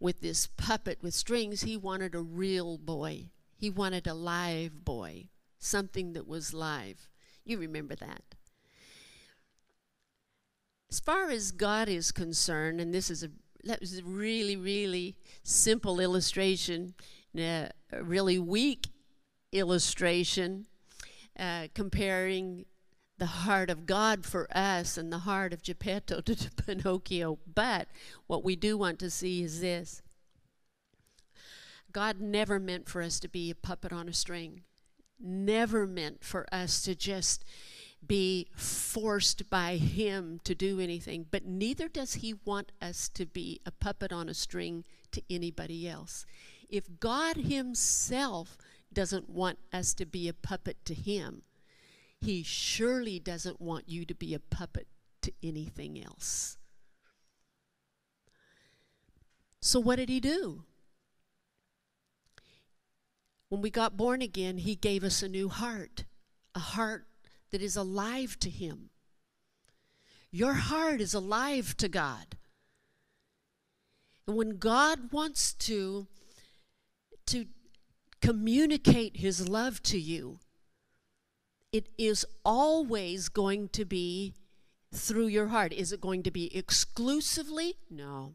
With 0.00 0.20
this 0.20 0.46
puppet 0.46 0.98
with 1.02 1.14
strings, 1.14 1.62
he 1.62 1.76
wanted 1.76 2.14
a 2.14 2.20
real 2.20 2.76
boy. 2.76 3.30
He 3.56 3.70
wanted 3.70 4.06
a 4.06 4.14
live 4.14 4.84
boy, 4.84 5.28
something 5.58 6.14
that 6.14 6.26
was 6.26 6.54
live. 6.54 7.08
You 7.44 7.58
remember 7.58 7.94
that. 7.96 8.22
As 10.90 10.98
far 10.98 11.30
as 11.30 11.52
God 11.52 11.88
is 11.88 12.10
concerned, 12.10 12.80
and 12.80 12.92
this 12.92 13.10
is 13.10 13.22
a 13.22 13.30
that 13.64 13.80
was 13.80 13.98
a 13.98 14.02
really, 14.02 14.56
really 14.56 15.16
simple 15.42 16.00
illustration, 16.00 16.94
a 17.38 17.70
really 18.02 18.38
weak 18.38 18.88
illustration, 19.52 20.66
uh, 21.38 21.68
comparing 21.74 22.66
the 23.18 23.26
heart 23.26 23.68
of 23.68 23.86
God 23.86 24.24
for 24.24 24.48
us 24.56 24.96
and 24.96 25.12
the 25.12 25.18
heart 25.18 25.52
of 25.52 25.62
Geppetto 25.62 26.20
to 26.22 26.50
Pinocchio. 26.50 27.38
But 27.54 27.88
what 28.26 28.42
we 28.42 28.56
do 28.56 28.78
want 28.78 28.98
to 29.00 29.10
see 29.10 29.42
is 29.42 29.60
this 29.60 30.02
God 31.92 32.20
never 32.20 32.58
meant 32.58 32.88
for 32.88 33.02
us 33.02 33.20
to 33.20 33.28
be 33.28 33.50
a 33.50 33.54
puppet 33.54 33.92
on 33.92 34.08
a 34.08 34.12
string, 34.12 34.62
never 35.20 35.86
meant 35.86 36.24
for 36.24 36.46
us 36.52 36.82
to 36.82 36.94
just 36.94 37.44
be 38.06 38.48
forced 38.56 39.50
by 39.50 39.76
Him 39.76 40.40
to 40.44 40.54
do 40.54 40.80
anything, 40.80 41.26
but 41.30 41.44
neither 41.44 41.88
does 41.88 42.14
He 42.14 42.34
want 42.44 42.72
us 42.80 43.08
to 43.10 43.26
be 43.26 43.60
a 43.66 43.70
puppet 43.70 44.12
on 44.12 44.28
a 44.28 44.34
string 44.34 44.84
to 45.12 45.22
anybody 45.28 45.88
else. 45.88 46.24
If 46.70 47.00
God 47.00 47.36
Himself 47.36 48.56
doesn't 48.92 49.28
want 49.28 49.58
us 49.72 49.92
to 49.94 50.06
be 50.06 50.28
a 50.28 50.32
puppet 50.32 50.84
to 50.86 50.94
Him, 50.94 51.42
he 52.20 52.42
surely 52.42 53.18
doesn't 53.18 53.60
want 53.60 53.88
you 53.88 54.04
to 54.04 54.14
be 54.14 54.34
a 54.34 54.38
puppet 54.38 54.86
to 55.22 55.32
anything 55.42 56.02
else. 56.02 56.58
So, 59.62 59.80
what 59.80 59.96
did 59.96 60.08
he 60.08 60.20
do? 60.20 60.64
When 63.48 63.62
we 63.62 63.70
got 63.70 63.96
born 63.96 64.22
again, 64.22 64.58
he 64.58 64.74
gave 64.74 65.02
us 65.02 65.22
a 65.22 65.28
new 65.28 65.48
heart, 65.48 66.04
a 66.54 66.60
heart 66.60 67.06
that 67.50 67.62
is 67.62 67.76
alive 67.76 68.38
to 68.40 68.50
him. 68.50 68.90
Your 70.30 70.54
heart 70.54 71.00
is 71.00 71.14
alive 71.14 71.76
to 71.78 71.88
God. 71.88 72.36
And 74.26 74.36
when 74.36 74.58
God 74.58 75.12
wants 75.12 75.52
to, 75.54 76.06
to 77.30 77.46
communicate 78.20 79.16
his 79.16 79.48
love 79.48 79.82
to 79.84 79.98
you, 79.98 80.38
it 81.72 81.88
is 81.98 82.26
always 82.44 83.28
going 83.28 83.68
to 83.70 83.84
be 83.84 84.34
through 84.92 85.26
your 85.26 85.48
heart. 85.48 85.72
Is 85.72 85.92
it 85.92 86.00
going 86.00 86.22
to 86.24 86.30
be 86.30 86.54
exclusively? 86.56 87.74
No. 87.88 88.34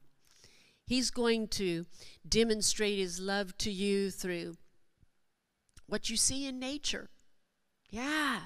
He's 0.86 1.10
going 1.10 1.47
to 1.49 1.86
demonstrate 2.27 2.97
His 2.97 3.19
love 3.19 3.58
to 3.60 3.71
you 3.71 4.12
through 4.12 4.55
what 5.88 6.10
you 6.10 6.17
see 6.17 6.47
in 6.47 6.60
nature. 6.60 7.10
Yeah. 7.89 8.39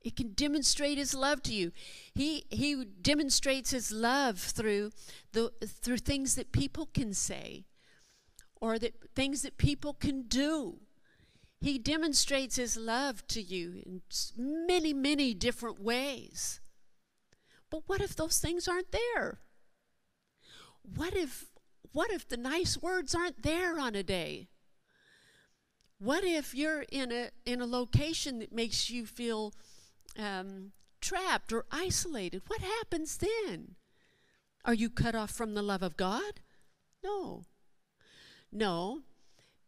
It 0.00 0.16
can 0.16 0.32
demonstrate 0.32 0.96
his 0.96 1.12
love 1.12 1.42
to 1.42 1.52
you. 1.52 1.72
He 2.14 2.44
he 2.50 2.84
demonstrates 2.84 3.70
his 3.70 3.90
love 3.90 4.38
through 4.38 4.92
the 5.32 5.52
through 5.66 5.98
things 5.98 6.34
that 6.36 6.52
people 6.52 6.86
can 6.86 7.12
say 7.12 7.64
or 8.60 8.78
that 8.78 9.14
things 9.14 9.42
that 9.42 9.58
people 9.58 9.94
can 9.94 10.22
do. 10.22 10.78
He 11.60 11.78
demonstrates 11.78 12.56
his 12.56 12.76
love 12.76 13.26
to 13.28 13.42
you 13.42 13.82
in 13.84 14.02
many, 14.36 14.92
many 14.92 15.34
different 15.34 15.80
ways. 15.80 16.60
But 17.70 17.82
what 17.86 18.00
if 18.00 18.14
those 18.14 18.38
things 18.38 18.68
aren't 18.68 18.92
there? 18.92 19.40
What 20.82 21.14
if 21.14 21.46
what 21.92 22.10
if 22.10 22.28
the 22.28 22.36
nice 22.36 22.80
words 22.80 23.14
aren't 23.14 23.42
there 23.42 23.78
on 23.78 23.94
a 23.94 24.02
day? 24.02 24.48
What 25.98 26.22
if 26.22 26.54
you're 26.54 26.84
in 26.92 27.10
a 27.10 27.30
in 27.44 27.60
a 27.60 27.66
location 27.66 28.38
that 28.38 28.52
makes 28.52 28.88
you 28.88 29.04
feel 29.04 29.52
um, 30.16 30.72
trapped 31.00 31.52
or 31.52 31.66
isolated? 31.72 32.42
What 32.46 32.60
happens 32.60 33.18
then? 33.18 33.74
Are 34.64 34.74
you 34.74 34.90
cut 34.90 35.14
off 35.14 35.30
from 35.30 35.54
the 35.54 35.62
love 35.62 35.82
of 35.82 35.96
God? 35.96 36.40
No. 37.02 37.46
No, 38.50 39.02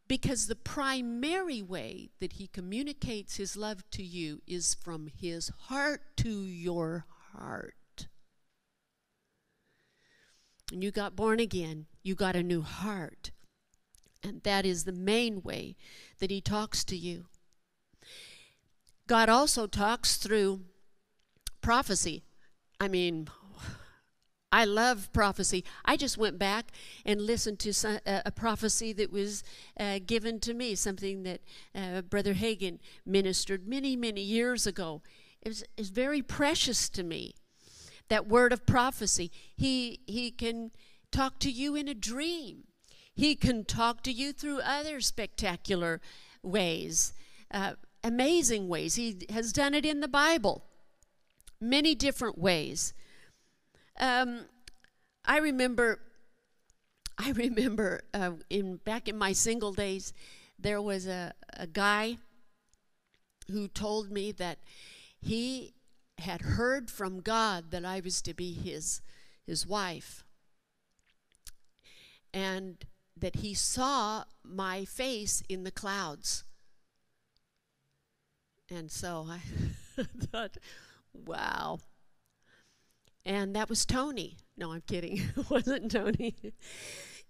because 0.09 0.47
the 0.47 0.57
primary 0.57 1.63
way 1.63 2.11
that 2.19 2.35
He 2.35 2.47
communicates 2.47 3.37
His 3.37 3.57
love 3.57 3.89
to 3.93 4.03
you 4.03 4.43
is 4.47 4.75
from 4.75 5.09
His 5.15 5.51
heart 5.69 6.03
to 6.19 6.31
your 6.31 7.07
heart. 7.33 7.75
And 10.73 10.83
you 10.83 10.91
got 10.91 11.17
born 11.17 11.41
again, 11.41 11.87
you 12.03 12.15
got 12.15 12.37
a 12.37 12.43
new 12.43 12.63
heart. 12.63 13.31
And 14.23 14.43
that 14.43 14.67
is 14.67 14.85
the 14.85 14.93
main 14.93 15.43
way 15.43 15.77
that 16.19 16.31
He 16.31 16.41
talks 16.41 16.85
to 16.85 16.97
you. 16.97 17.27
God 19.07 19.29
also 19.29 19.67
talks 19.67 20.17
through 20.17 20.61
prophecy. 21.61 22.23
I 22.79 22.89
mean, 22.89 23.29
I 24.53 24.65
love 24.65 25.13
prophecy. 25.13 25.65
I 25.85 25.97
just 25.97 26.19
went 26.19 26.39
back 26.39 26.73
and 27.05 27.21
listened 27.21 27.61
to 27.61 27.73
some, 27.73 27.99
uh, 28.07 28.23
a 28.25 28.33
prophecy 28.33 28.93
that 28.95 29.13
was 29.13 29.45
uh, 29.79 30.01
given 30.05 30.41
to 30.41 30.55
me, 30.55 30.75
something 30.75 31.23
that 31.23 31.41
uh, 31.75 32.03
Brother 32.03 32.35
Hagin 32.35 32.79
ministered 33.07 33.69
many, 33.69 33.95
many 33.95 34.23
years 34.23 34.67
ago. 34.67 35.03
It 35.43 35.65
was 35.79 35.91
very 35.91 36.21
precious 36.21 36.89
to 36.91 37.03
me, 37.03 37.35
that 38.09 38.27
word 38.27 38.53
of 38.53 38.67
prophecy. 38.67 39.31
He, 39.57 40.01
he 40.07 40.31
can 40.31 40.73
talk 41.13 41.39
to 41.41 41.51
you 41.51 41.77
in 41.77 41.89
a 41.89 41.95
dream, 41.95 42.65
he 43.15 43.35
can 43.35 43.65
talk 43.65 44.03
to 44.05 44.13
you 44.13 44.33
through 44.33 44.61
other 44.61 45.01
spectacular 45.01 46.01
ways. 46.43 47.13
Uh, 47.53 47.73
amazing 48.03 48.69
ways. 48.69 48.95
He 48.95 49.27
has 49.31 49.53
done 49.53 49.75
it 49.75 49.85
in 49.85 50.01
the 50.01 50.09
Bible, 50.09 50.65
many 51.61 51.95
different 51.95 52.39
ways. 52.39 52.95
Um, 53.99 54.47
I 55.25 55.39
remember, 55.39 56.01
I 57.19 57.31
remember 57.35 58.03
uh, 58.15 58.33
in 58.49 58.77
back 58.77 59.09
in 59.09 59.17
my 59.17 59.33
single 59.33 59.73
days, 59.73 60.13
there 60.59 60.81
was 60.83 61.07
a, 61.07 61.33
a 61.55 61.67
guy 61.67 62.19
who 63.51 63.69
told 63.69 64.11
me 64.11 64.33
that 64.33 64.59
he 65.21 65.75
had 66.19 66.43
heard 66.43 66.91
from 66.91 67.21
God 67.21 67.71
that 67.71 67.85
I 67.85 68.01
was 68.01 68.23
to 68.23 68.35
be 68.35 68.53
his 68.53 69.01
his 69.47 69.67
wife, 69.67 70.25
and 72.33 72.85
that 73.17 73.37
he 73.37 73.55
saw 73.55 74.25
my 74.43 74.85
face 74.85 75.43
in 75.49 75.65
the 75.65 75.71
clouds. 75.71 76.45
And 78.71 78.91
so 78.91 79.27
I 79.29 79.41
thought, 80.31 80.57
wow. 81.13 81.81
And 83.25 83.55
that 83.55 83.69
was 83.69 83.85
Tony. 83.85 84.39
No, 84.57 84.73
I'm 84.73 84.83
kidding. 84.83 85.19
it 85.37 85.51
wasn't 85.51 85.91
Tony. 85.91 86.35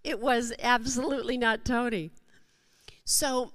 it 0.05 0.20
was 0.20 0.53
absolutely 0.61 1.37
not 1.37 1.64
Tony. 1.64 2.12
So, 3.05 3.53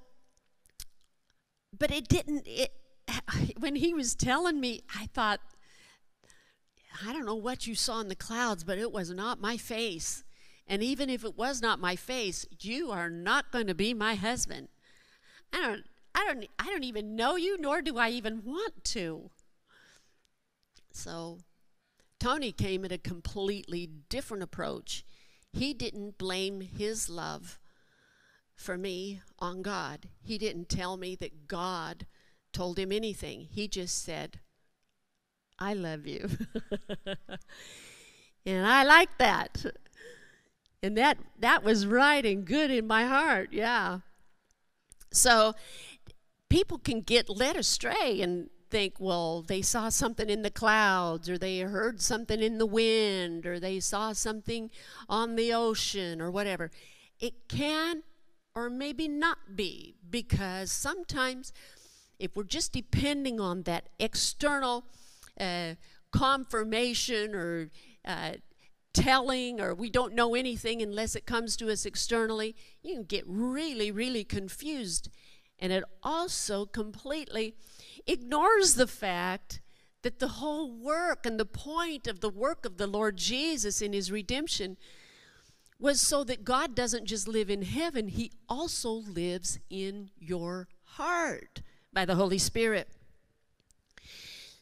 but 1.78 1.92
it 1.92 2.08
didn't, 2.08 2.48
it, 2.48 2.72
when 3.60 3.76
he 3.76 3.94
was 3.94 4.16
telling 4.16 4.60
me, 4.60 4.82
I 4.94 5.08
thought, 5.14 5.40
I 7.06 7.14
don't 7.14 7.26
know 7.26 7.36
what 7.36 7.68
you 7.68 7.76
saw 7.76 8.00
in 8.00 8.08
the 8.08 8.16
clouds, 8.16 8.64
but 8.64 8.78
it 8.78 8.92
was 8.92 9.10
not 9.12 9.42
my 9.42 9.58
face. 9.58 10.24
And 10.68 10.82
even 10.82 11.10
if 11.10 11.24
it 11.24 11.38
was 11.38 11.62
not 11.62 11.80
my 11.80 11.96
face, 11.96 12.46
you 12.60 12.92
are 12.92 13.10
not 13.10 13.52
going 13.52 13.68
to 13.68 13.76
be 13.76 13.94
my 13.94 14.16
husband. 14.16 14.70
I 15.54 15.62
don't 15.62 15.84
I 16.16 16.26
don't 16.26 16.48
I 16.58 16.66
don't 16.66 16.84
even 16.84 17.16
know 17.16 17.36
you 17.36 17.58
nor 17.60 17.82
do 17.82 17.98
I 17.98 18.10
even 18.10 18.44
want 18.44 18.84
to. 18.86 19.30
So 20.92 21.40
Tony 22.26 22.52
came 22.52 22.84
at 22.84 22.92
a 22.92 22.98
completely 22.98 23.88
different 24.10 24.42
approach. 24.42 25.06
He 25.54 25.76
didn't 25.76 26.18
blame 26.18 26.62
his 26.62 27.08
love 27.08 27.60
for 28.56 28.80
me 28.80 29.22
on 29.38 29.62
God. 29.62 30.10
He 30.24 30.40
didn't 30.40 30.68
tell 30.68 30.98
me 30.98 31.16
that 31.18 31.48
God 31.48 32.08
told 32.52 32.80
him 32.80 32.92
anything. 32.92 33.48
He 33.52 33.68
just 33.68 34.04
said, 34.04 34.40
I 35.60 35.76
love 35.76 36.08
you. 36.08 36.28
and 38.44 38.66
I 38.66 38.84
like 38.84 39.20
that. 39.20 39.64
And 40.82 40.98
that 40.98 41.20
that 41.38 41.64
was 41.64 41.86
right 41.86 42.26
and 42.26 42.44
good 42.44 42.72
in 42.72 42.88
my 42.88 43.06
heart. 43.06 43.50
Yeah. 43.52 44.00
So 45.12 45.54
people 46.50 46.80
can 46.80 47.02
get 47.02 47.30
led 47.30 47.56
astray 47.56 48.20
and 48.20 48.50
think, 48.70 48.96
well, 49.00 49.42
they 49.42 49.62
saw 49.62 49.90
something 49.90 50.30
in 50.30 50.42
the 50.42 50.50
clouds, 50.50 51.30
or 51.30 51.38
they 51.38 51.60
heard 51.60 52.02
something 52.02 52.42
in 52.42 52.58
the 52.58 52.66
wind, 52.66 53.46
or 53.46 53.60
they 53.60 53.80
saw 53.80 54.14
something 54.14 54.70
on 55.08 55.36
the 55.36 55.54
ocean, 55.54 56.22
or 56.22 56.32
whatever. 56.32 56.72
It 57.20 57.48
can 57.48 58.04
or 58.56 58.70
maybe 58.70 59.08
not 59.08 59.56
be, 59.56 59.96
because 60.10 60.72
sometimes 60.72 61.52
if 62.20 62.36
we're 62.36 62.44
just 62.44 62.72
depending 62.72 63.40
on 63.40 63.64
that 63.64 63.90
external 64.00 64.86
uh, 65.40 65.76
confirmation 66.12 67.36
or 67.36 67.70
uh, 68.06 68.32
telling, 68.94 69.60
or 69.60 69.76
we 69.76 69.90
don't 69.90 70.14
know 70.14 70.36
anything 70.36 70.82
unless 70.82 71.16
it 71.16 71.26
comes 71.26 71.58
to 71.58 71.70
us 71.70 71.86
externally, 71.86 72.56
you 72.82 72.94
can 72.94 73.04
get 73.04 73.26
really, 73.28 73.92
really 73.92 74.24
confused. 74.24 75.10
And 75.60 75.72
it 75.72 75.84
also 76.04 76.66
completely 76.66 77.56
ignores 78.06 78.76
the 78.76 78.88
fact 78.88 79.62
that 80.02 80.20
the 80.20 80.28
whole 80.28 80.72
work 80.72 81.26
and 81.26 81.40
the 81.40 81.46
point 81.46 82.08
of 82.08 82.20
the 82.20 82.30
work 82.30 82.66
of 82.66 82.78
the 82.78 82.88
Lord 82.88 83.18
Jesus 83.18 83.82
in 83.82 83.94
his 83.94 84.12
redemption 84.12 84.78
was 85.80 86.00
so 86.00 86.24
that 86.24 86.46
God 86.46 86.76
doesn't 86.76 87.06
just 87.06 87.28
live 87.28 87.50
in 87.50 87.64
heaven, 87.64 88.08
he 88.08 88.32
also 88.48 88.92
lives 88.92 89.60
in 89.70 90.10
your 90.20 90.68
heart 90.84 91.62
by 91.92 92.06
the 92.06 92.16
Holy 92.16 92.38
Spirit. 92.38 92.90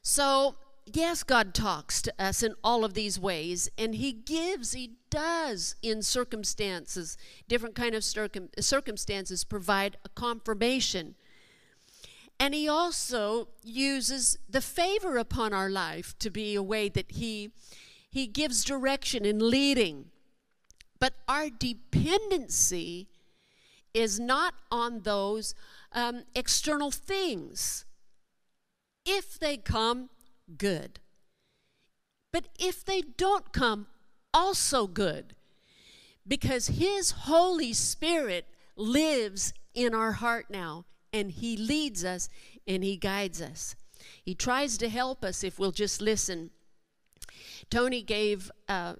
So, 0.01 0.55
yes, 0.85 1.23
God 1.23 1.53
talks 1.53 2.01
to 2.03 2.13
us 2.19 2.43
in 2.43 2.55
all 2.63 2.83
of 2.83 2.93
these 2.93 3.19
ways, 3.19 3.69
and 3.77 3.95
He 3.95 4.11
gives, 4.11 4.73
He 4.73 4.97
does 5.09 5.75
in 5.81 6.01
circumstances, 6.01 7.17
different 7.47 7.75
kind 7.75 7.95
of 7.95 8.03
circum- 8.03 8.49
circumstances, 8.59 9.43
provide 9.43 9.97
a 10.05 10.09
confirmation 10.09 11.15
and 12.39 12.53
he 12.53 12.67
also 12.67 13.47
uses 13.63 14.37
the 14.49 14.61
favor 14.61 15.17
upon 15.17 15.53
our 15.53 15.69
life 15.69 16.13
to 16.19 16.29
be 16.29 16.55
a 16.55 16.63
way 16.63 16.89
that 16.89 17.11
he, 17.11 17.51
he 18.09 18.27
gives 18.27 18.63
direction 18.63 19.25
in 19.25 19.49
leading. 19.49 20.05
But 20.99 21.13
our 21.27 21.49
dependency 21.49 23.07
is 23.93 24.19
not 24.19 24.55
on 24.71 25.01
those 25.01 25.53
um, 25.91 26.23
external 26.35 26.91
things. 26.91 27.85
If 29.05 29.37
they 29.37 29.57
come, 29.57 30.09
good. 30.57 30.99
But 32.31 32.45
if 32.59 32.83
they 32.83 33.01
don't 33.01 33.51
come, 33.53 33.87
also 34.33 34.87
good. 34.87 35.35
Because 36.27 36.67
His 36.67 37.11
Holy 37.11 37.73
Spirit 37.73 38.47
lives 38.75 39.53
in 39.73 39.93
our 39.93 40.13
heart 40.13 40.47
now 40.49 40.85
and 41.11 41.31
He 41.31 41.57
leads 41.57 42.03
us 42.03 42.29
and 42.67 42.83
He 42.83 42.97
guides 42.97 43.41
us. 43.41 43.75
He 44.23 44.35
tries 44.35 44.77
to 44.79 44.89
help 44.89 45.23
us 45.23 45.43
if 45.43 45.59
we'll 45.59 45.71
just 45.71 46.01
listen. 46.01 46.49
Tony 47.69 48.01
gave 48.01 48.51
uh, 48.67 48.95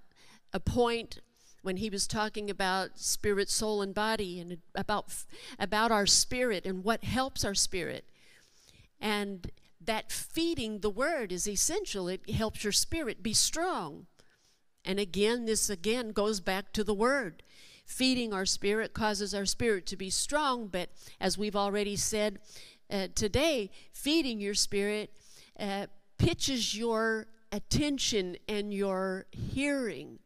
a 0.54 0.60
point 0.60 1.20
when 1.62 1.78
he 1.78 1.90
was 1.90 2.08
talking 2.08 2.50
about 2.50 3.00
spirit, 3.00 3.50
soul, 3.50 3.82
and 3.82 3.94
body, 3.94 4.40
and 4.40 4.58
about 4.76 5.14
about 5.58 5.92
our 5.92 6.06
spirit 6.06 6.66
and 6.66 6.84
what 6.84 7.04
helps 7.04 7.46
our 7.46 7.56
spirit, 7.56 8.06
and 9.00 9.50
that 9.86 10.12
feeding 10.12 10.80
the 10.80 10.90
word 10.90 11.32
is 11.32 11.48
essential. 11.48 12.08
It 12.08 12.30
helps 12.30 12.64
your 12.64 12.74
spirit 12.74 13.24
be 13.24 13.34
strong. 13.34 14.08
And 14.86 15.00
again, 15.00 15.46
this 15.46 15.70
again 15.70 16.12
goes 16.12 16.40
back 16.40 16.74
to 16.74 16.84
the 16.84 16.94
word. 16.94 17.44
Feeding 17.86 18.34
our 18.34 18.46
spirit 18.46 18.94
causes 18.94 19.34
our 19.34 19.46
spirit 19.46 19.86
to 19.88 19.98
be 19.98 20.10
strong, 20.10 20.68
but 20.68 20.90
as 21.20 21.38
we've 21.38 21.56
already 21.56 21.96
said 21.96 22.40
uh, 22.90 23.08
today, 23.14 23.72
feeding 23.92 24.40
your 24.40 24.54
spirit 24.54 25.12
uh, 25.60 25.88
pitches 26.18 26.76
your 26.76 27.28
attention 27.52 28.38
and 28.48 28.74
your 28.74 29.26
hearing 29.32 30.20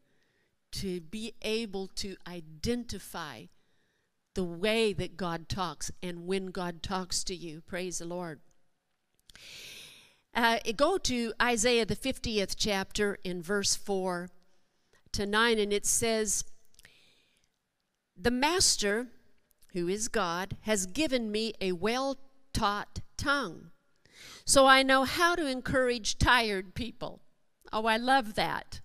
to 0.71 1.01
be 1.01 1.33
able 1.41 1.87
to 1.87 2.15
identify 2.27 3.43
the 4.35 4.43
way 4.43 4.93
that 4.93 5.17
God 5.17 5.49
talks 5.49 5.91
and 6.03 6.27
when 6.27 6.47
God 6.47 6.83
talks 6.83 7.23
to 7.23 7.35
you. 7.35 7.61
Praise 7.61 7.97
the 7.97 8.05
Lord. 8.05 8.39
Uh, 10.33 10.59
go 10.75 10.97
to 10.99 11.33
Isaiah, 11.41 11.85
the 11.85 11.95
50th 11.95 12.55
chapter, 12.55 13.17
in 13.23 13.41
verse 13.41 13.75
4 13.75 14.29
to 15.13 15.25
9, 15.25 15.57
and 15.59 15.73
it 15.73 15.85
says, 15.85 16.43
The 18.15 18.29
Master, 18.29 19.07
who 19.73 19.87
is 19.87 20.07
God, 20.07 20.57
has 20.61 20.85
given 20.85 21.31
me 21.31 21.53
a 21.59 21.71
well 21.71 22.17
taught 22.53 22.99
tongue, 23.17 23.71
so 24.45 24.67
I 24.67 24.83
know 24.83 25.05
how 25.05 25.35
to 25.35 25.47
encourage 25.47 26.19
tired 26.19 26.75
people. 26.75 27.21
Oh, 27.73 27.85
I 27.85 27.97
love 27.97 28.35
that. 28.35 28.81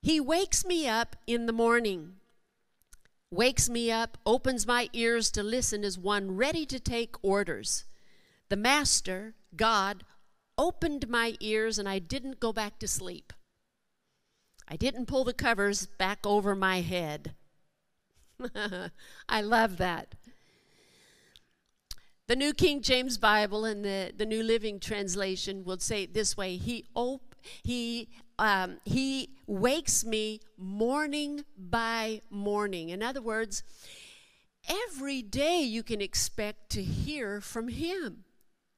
He 0.00 0.20
wakes 0.20 0.64
me 0.64 0.88
up 0.88 1.16
in 1.26 1.46
the 1.46 1.52
morning, 1.52 2.14
wakes 3.32 3.68
me 3.68 3.90
up, 3.90 4.16
opens 4.24 4.64
my 4.66 4.88
ears 4.92 5.30
to 5.32 5.42
listen 5.42 5.84
as 5.84 5.98
one 5.98 6.36
ready 6.36 6.64
to 6.66 6.78
take 6.78 7.16
orders. 7.22 7.84
The 8.48 8.56
Master, 8.56 9.34
God, 9.56 10.04
opened 10.56 11.08
my 11.08 11.36
ears 11.40 11.78
and 11.78 11.88
I 11.88 11.98
didn't 11.98 12.40
go 12.40 12.52
back 12.52 12.78
to 12.78 12.88
sleep. 12.88 13.32
I 14.66 14.76
didn't 14.76 15.06
pull 15.06 15.24
the 15.24 15.32
covers 15.32 15.86
back 15.86 16.26
over 16.26 16.54
my 16.54 16.80
head. 16.80 17.34
I 19.28 19.40
love 19.40 19.78
that. 19.78 20.14
The 22.26 22.36
New 22.36 22.52
King 22.52 22.82
James 22.82 23.16
Bible 23.16 23.64
and 23.64 23.82
the, 23.82 24.12
the 24.14 24.26
New 24.26 24.42
Living 24.42 24.80
Translation 24.80 25.64
will 25.64 25.78
say 25.78 26.02
it 26.02 26.12
this 26.12 26.36
way 26.36 26.56
He, 26.56 26.84
op- 26.94 27.34
he, 27.62 28.08
um, 28.38 28.78
he 28.84 29.30
wakes 29.46 30.04
me 30.04 30.40
morning 30.58 31.44
by 31.56 32.20
morning. 32.28 32.90
In 32.90 33.02
other 33.02 33.22
words, 33.22 33.62
every 34.68 35.22
day 35.22 35.62
you 35.62 35.82
can 35.82 36.02
expect 36.02 36.68
to 36.70 36.82
hear 36.82 37.40
from 37.40 37.68
Him. 37.68 38.24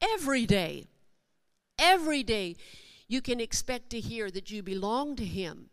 Every 0.01 0.46
day. 0.46 0.86
Every 1.78 2.22
day 2.22 2.57
you 3.09 3.20
can 3.20 3.40
expect 3.40 3.90
to 3.90 4.01
hear 4.01 4.30
that 4.30 4.51
you 4.51 4.62
belong 4.62 5.16
to 5.16 5.24
Him. 5.24 5.70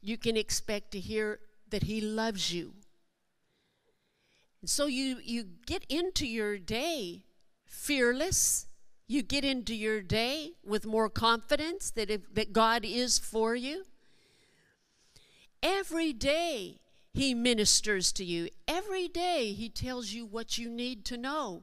You 0.00 0.16
can 0.16 0.36
expect 0.36 0.90
to 0.92 1.00
hear 1.00 1.40
that 1.70 1.84
He 1.84 2.00
loves 2.00 2.52
you 2.52 2.74
and 4.60 4.68
so 4.68 4.86
you, 4.86 5.18
you 5.22 5.44
get 5.66 5.84
into 5.88 6.26
your 6.26 6.58
day 6.58 7.24
fearless. 7.66 8.66
You 9.06 9.22
get 9.22 9.44
into 9.44 9.74
your 9.74 10.02
day 10.02 10.52
with 10.64 10.84
more 10.84 11.08
confidence 11.08 11.90
that, 11.92 12.10
if, 12.10 12.34
that 12.34 12.52
God 12.52 12.84
is 12.84 13.18
for 13.18 13.54
you. 13.54 13.84
Every 15.62 16.12
day 16.12 16.80
He 17.14 17.34
ministers 17.34 18.12
to 18.12 18.24
you. 18.24 18.48
Every 18.66 19.08
day 19.08 19.52
He 19.52 19.68
tells 19.68 20.12
you 20.12 20.26
what 20.26 20.58
you 20.58 20.68
need 20.68 21.04
to 21.06 21.16
know 21.16 21.62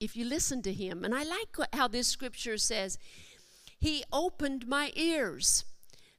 if 0.00 0.16
you 0.16 0.24
listen 0.24 0.62
to 0.62 0.72
Him. 0.72 1.04
And 1.04 1.14
I 1.14 1.22
like 1.22 1.56
how 1.72 1.88
this 1.88 2.08
scripture 2.08 2.58
says, 2.58 2.98
He 3.78 4.04
opened 4.12 4.66
my 4.66 4.92
ears. 4.94 5.64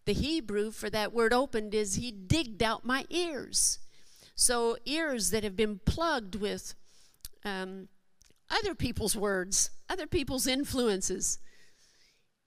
The 0.06 0.14
Hebrew 0.14 0.72
for 0.72 0.90
that 0.90 1.14
word 1.14 1.34
opened 1.34 1.74
is 1.74 1.96
He 1.96 2.12
digged 2.12 2.62
out 2.62 2.86
my 2.86 3.06
ears. 3.10 3.80
So, 4.36 4.78
ears 4.86 5.30
that 5.30 5.44
have 5.44 5.56
been 5.56 5.80
plugged 5.86 6.36
with 6.36 6.76
um, 7.46 7.88
other 8.50 8.76
people's 8.76 9.16
words, 9.16 9.70
other 9.90 10.08
people's 10.08 10.46
influences, 10.46 11.40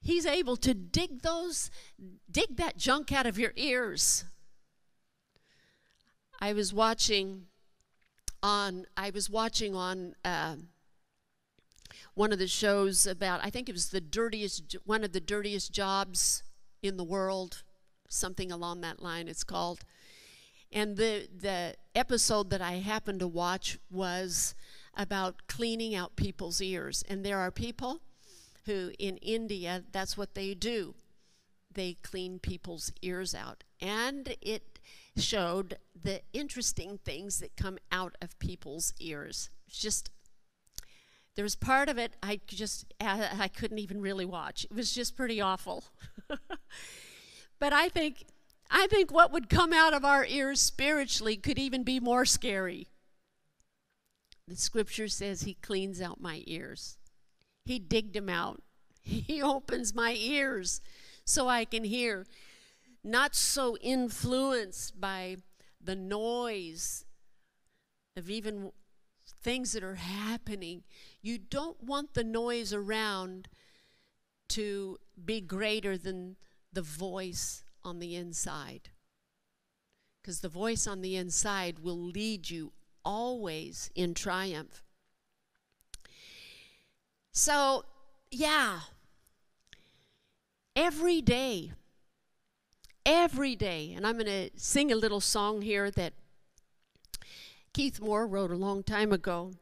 he's 0.01 0.27
able 0.27 0.57
to 0.57 0.75
dig 0.75 1.23
those, 1.23 1.71
dig 2.31 2.57
that 2.57 2.77
junk 2.77 3.13
out 3.13 3.27
of 3.27 3.39
your 3.39 3.53
ears. 3.57 4.25
I 6.41 6.53
was 6.53 6.73
watching 6.73 7.47
on, 8.43 8.87
I 8.97 9.11
was 9.11 9.29
watching 9.29 9.75
on 9.75 10.15
uh, 10.25 10.57
one 12.19 12.33
of 12.33 12.41
the 12.41 12.49
shows 12.49 13.07
about, 13.07 13.41
I 13.45 13.51
think 13.51 13.69
it 13.69 13.73
was 13.73 13.91
the 13.91 14.01
dirtiest, 14.01 14.75
one 14.85 15.05
of 15.05 15.13
the 15.13 15.21
dirtiest 15.21 15.73
jobs 15.73 16.43
in 16.83 16.97
the 16.97 17.05
world, 17.05 17.63
something 18.09 18.51
along 18.51 18.81
that 18.81 19.01
line 19.01 19.29
it's 19.29 19.45
called. 19.45 19.85
And 20.73 20.97
the, 20.97 21.29
the 21.33 21.77
episode 21.95 22.51
that 22.51 22.61
I 22.61 22.73
happened 22.73 23.21
to 23.21 23.29
watch 23.29 23.79
was 23.89 24.57
about 24.97 25.47
cleaning 25.47 25.95
out 25.95 26.17
people's 26.17 26.61
ears. 26.61 27.05
And 27.09 27.25
there 27.25 27.39
are 27.39 27.53
people 27.53 28.01
who 28.67 28.91
in 28.99 29.19
India, 29.19 29.85
that's 29.93 30.17
what 30.17 30.35
they 30.35 30.55
do. 30.55 30.97
They 31.73 31.99
clean 32.03 32.41
people's 32.41 32.91
ears 33.01 33.33
out. 33.33 33.63
And 33.81 34.35
it 34.43 34.81
showed 35.17 35.79
the 35.95 36.23
interesting 36.33 36.99
things 37.05 37.39
that 37.39 37.57
come 37.57 37.79
out 37.93 38.17
of 38.21 38.37
people's 38.41 38.93
ears. 38.99 39.51
It's 39.69 39.79
just 39.79 40.11
there 41.39 41.45
was 41.45 41.55
part 41.55 41.89
of 41.89 41.99
it 41.99 42.17
I 42.21 42.41
just 42.49 42.93
I 43.01 43.47
couldn't 43.47 43.79
even 43.79 44.01
really 44.01 44.25
watch. 44.25 44.65
It 44.65 44.75
was 44.75 44.93
just 44.93 45.17
pretty 45.17 45.41
awful. 45.41 45.85
but 47.61 47.73
I 47.73 47.89
think 47.89 48.25
I 48.73 48.89
think 48.89 49.13
what 49.13 49.31
would 49.31 49.49
come 49.49 49.73
out 49.73 49.95
of 49.95 50.05
our 50.05 50.27
ears 50.27 50.61
spiritually 50.61 51.37
could 51.37 51.57
even 51.57 51.85
be 51.85 52.01
more 52.01 52.25
scary. 52.25 52.89
The 54.49 54.57
scripture 54.57 55.07
says 55.07 55.43
he 55.43 55.55
cleans 55.55 56.01
out 56.01 56.21
my 56.21 56.43
ears. 56.49 56.99
He 57.65 57.79
digged 57.79 58.15
them 58.15 58.29
out. 58.29 58.61
He 59.05 59.41
opens 59.41 59.95
my 59.95 60.17
ears 60.19 60.81
so 61.25 61.47
I 61.47 61.65
can 61.67 61.85
hear. 61.85 62.27
Not 63.05 63.37
so 63.37 63.77
influenced 63.77 65.01
by 65.01 65.37
the 65.81 65.95
noise 65.95 67.05
of 68.17 68.29
even 68.29 68.73
things 69.41 69.73
that 69.73 69.83
are 69.83 69.97
happening. 69.97 70.83
You 71.23 71.39
don't 71.39 71.83
want 71.83 72.15
the 72.15 72.25
noise 72.25 72.73
around 72.73 73.49
to 74.51 74.99
be 75.25 75.41
greater 75.41 75.97
than 75.97 76.37
the 76.73 76.83
voice 76.83 77.65
on 77.85 77.99
the 77.99 78.15
inside. 78.17 78.91
Because 80.21 80.41
the 80.41 80.49
voice 80.49 80.87
on 80.87 81.01
the 81.01 81.17
inside 81.17 81.79
will 81.79 81.99
lead 81.99 82.51
you 82.51 82.73
always 83.05 83.91
in 83.95 84.15
triumph. 84.15 84.83
So, 87.33 87.85
yeah, 88.31 88.81
every 90.75 91.23
day, 91.23 91.73
every 93.07 93.57
day, 93.57 93.95
and 93.97 94.07
I'm 94.07 94.19
going 94.19 94.27
to 94.27 94.51
sing 94.57 94.91
a 94.93 94.97
little 94.97 95.21
song 95.21 95.63
here 95.63 95.91
that 95.93 96.15
Keith 97.79 98.01
Moore 98.01 98.27
wrote 98.27 98.51
a 98.51 98.57
long 98.57 98.83
time 98.83 99.13
ago. 99.13 99.53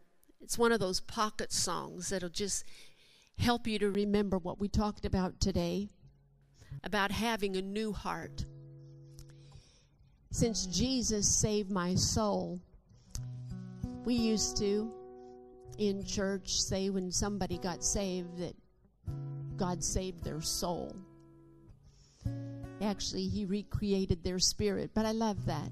It's 0.41 0.57
one 0.57 0.73
of 0.73 0.81
those 0.81 1.01
pocket 1.01 1.53
songs 1.53 2.09
that'll 2.09 2.31
just 2.31 2.65
help 3.37 3.67
you 3.67 3.79
to 3.79 3.91
remember 3.91 4.39
what 4.39 4.59
we 4.59 4.69
talked 4.69 5.05
about 5.05 5.39
today 5.39 5.91
about 6.83 7.11
having 7.11 7.57
a 7.57 7.61
new 7.61 7.93
heart. 7.93 8.47
Since 10.31 10.65
Jesus 10.65 11.29
saved 11.29 11.71
my 11.71 11.95
soul, 11.95 12.59
we 14.07 14.15
used 14.15 14.57
to 14.61 14.91
in 15.77 16.03
church 16.03 16.63
say 16.63 16.89
when 16.89 17.13
somebody 17.13 17.59
got 17.59 17.85
saved 17.85 18.39
that 18.39 18.57
God 19.59 19.85
saved 19.85 20.25
their 20.25 20.41
soul. 20.41 20.97
Actually, 22.81 23.29
He 23.29 23.45
recreated 23.45 24.25
their 24.25 24.39
spirit, 24.39 24.93
but 24.95 25.05
I 25.05 25.13
love 25.13 25.45
that. 25.45 25.71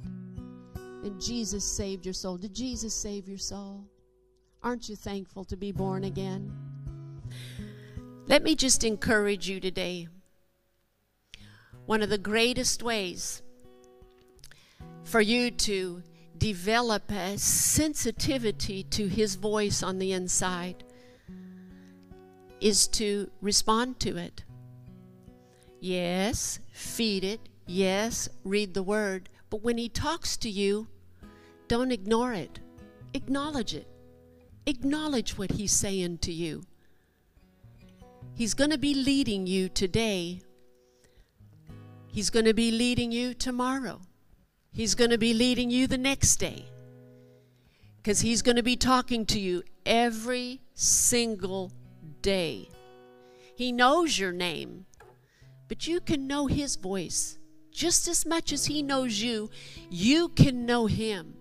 Jesus 1.19 1.65
saved 1.65 2.05
your 2.05 2.15
soul. 2.15 2.37
Did 2.37 2.55
Jesus 2.55 2.95
save 2.95 3.29
your 3.29 3.39
soul? 3.39 3.85
Aren't 4.63 4.89
you 4.89 4.97
thankful 4.97 5.45
to 5.45 5.57
be 5.57 5.73
born 5.73 6.05
again? 6.05 6.53
Let 8.27 8.43
me 8.43 8.55
just 8.55 8.85
encourage 8.85 9.49
you 9.49 9.61
today 9.61 10.09
one 11.87 12.03
of 12.03 12.09
the 12.09 12.19
greatest 12.19 12.83
ways 12.83 13.43
for 15.03 15.21
you 15.21 15.51
to 15.51 16.03
develop 16.39 17.11
a 17.11 17.37
sensitivity 17.37 18.83
to 18.85 19.07
His 19.07 19.35
voice 19.35 19.83
on 19.83 19.99
the 19.99 20.13
inside 20.13 20.83
is 22.61 22.89
to 22.89 23.31
respond 23.43 24.01
to 24.01 24.17
it. 24.17 24.45
Yes, 25.81 26.61
feed 26.73 27.25
it. 27.25 27.41
Yes, 27.67 28.29
read 28.43 28.73
the 28.73 28.83
Word. 28.83 29.29
But 29.51 29.63
when 29.63 29.77
He 29.77 29.91
talks 29.91 30.39
to 30.39 30.49
you, 30.49 30.89
don't 31.75 31.93
ignore 31.93 32.33
it. 32.33 32.61
Acknowledge 33.13 33.75
it. 33.75 33.89
Acknowledge 34.67 35.37
what 35.37 35.51
He's 35.51 35.73
saying 35.73 36.19
to 36.19 36.33
you. 36.33 36.63
He's 38.35 38.55
going 38.55 38.71
to 38.71 38.79
be 38.79 38.95
leading 38.95 39.47
you 39.47 39.69
today 39.69 40.41
He's 42.15 42.31
going 42.31 42.45
to 42.45 42.55
be 42.55 42.71
leading 42.71 43.11
you 43.11 43.35
tomorrow. 43.35 44.01
He's 44.73 44.95
going 44.95 45.11
to 45.11 45.19
be 45.19 45.35
leading 45.35 45.69
you 45.69 45.89
the 45.89 45.99
next 45.99 46.37
day. 46.37 46.65
Because 47.97 48.21
He's 48.21 48.41
going 48.41 48.55
to 48.55 48.63
be 48.63 48.77
talking 48.77 49.27
to 49.27 49.41
you 49.41 49.65
every 49.85 50.61
single 50.75 51.73
day. 52.23 52.69
He 53.57 53.73
knows 53.73 54.17
your 54.17 54.31
name, 54.31 54.87
but 55.67 55.89
you 55.89 55.99
can 55.99 56.29
know 56.29 56.47
His 56.47 56.77
voice 56.77 57.37
just 57.73 58.07
as 58.07 58.25
much 58.25 58.53
as 58.53 58.67
He 58.67 58.81
knows 58.81 59.21
you. 59.21 59.51
You 59.91 60.29
can 60.29 60.65
know 60.65 60.87
Him. 60.87 61.35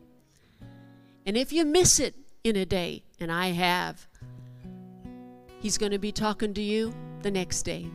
And 1.26 1.38
if 1.38 1.54
you 1.54 1.66
miss 1.66 2.00
it 2.00 2.16
in 2.44 2.56
a 2.56 2.66
day, 2.66 3.04
and 3.20 3.32
I 3.32 3.48
have, 3.48 4.08
He's 5.64 5.78
going 5.78 5.94
to 5.94 5.98
be 5.98 6.12
talking 6.12 6.54
to 6.56 6.62
you 6.62 6.94
the 7.22 7.32
next 7.32 7.64
day. 7.64 7.88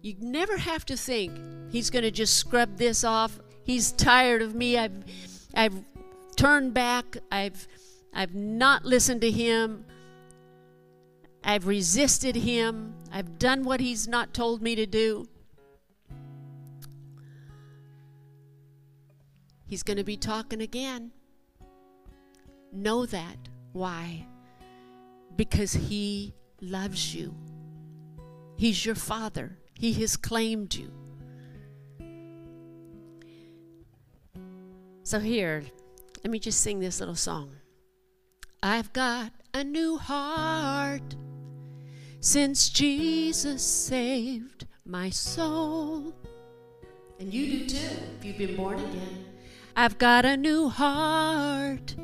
You 0.00 0.14
never 0.18 0.56
have 0.56 0.86
to 0.86 0.96
think 0.96 1.38
he's 1.70 1.90
going 1.90 2.02
to 2.02 2.10
just 2.10 2.38
scrub 2.38 2.78
this 2.78 3.04
off. 3.04 3.38
He's 3.62 3.92
tired 3.92 4.40
of 4.40 4.54
me. 4.54 4.78
I've 4.78 5.04
I've 5.54 5.84
turned 6.34 6.72
back. 6.72 7.18
I've 7.30 7.68
I've 8.14 8.34
not 8.34 8.86
listened 8.86 9.20
to 9.20 9.30
him. 9.30 9.84
I've 11.44 11.66
resisted 11.66 12.36
him. 12.36 12.94
I've 13.12 13.38
done 13.38 13.64
what 13.64 13.80
he's 13.80 14.08
not 14.08 14.32
told 14.32 14.62
me 14.62 14.74
to 14.76 14.86
do. 14.86 15.26
He's 19.74 19.82
going 19.82 19.96
to 19.96 20.04
be 20.04 20.16
talking 20.16 20.60
again. 20.60 21.10
Know 22.70 23.06
that. 23.06 23.36
Why? 23.72 24.24
Because 25.34 25.72
he 25.72 26.32
loves 26.60 27.12
you. 27.12 27.34
He's 28.54 28.86
your 28.86 28.94
father. 28.94 29.58
He 29.76 29.92
has 29.94 30.16
claimed 30.16 30.76
you. 30.76 30.92
So, 35.02 35.18
here, 35.18 35.64
let 36.22 36.30
me 36.30 36.38
just 36.38 36.60
sing 36.60 36.78
this 36.78 37.00
little 37.00 37.16
song. 37.16 37.50
I've 38.62 38.92
got 38.92 39.32
a 39.54 39.64
new 39.64 39.96
heart 39.98 41.16
since 42.20 42.68
Jesus 42.68 43.60
saved 43.60 44.68
my 44.86 45.10
soul. 45.10 46.14
And 47.18 47.34
you 47.34 47.58
do 47.58 47.66
too, 47.66 47.96
if 48.20 48.24
you've 48.24 48.38
been 48.38 48.54
born 48.54 48.78
again. 48.78 49.33
I've 49.76 49.98
got 49.98 50.24
a 50.24 50.36
new 50.36 50.68
heart. 50.68 51.96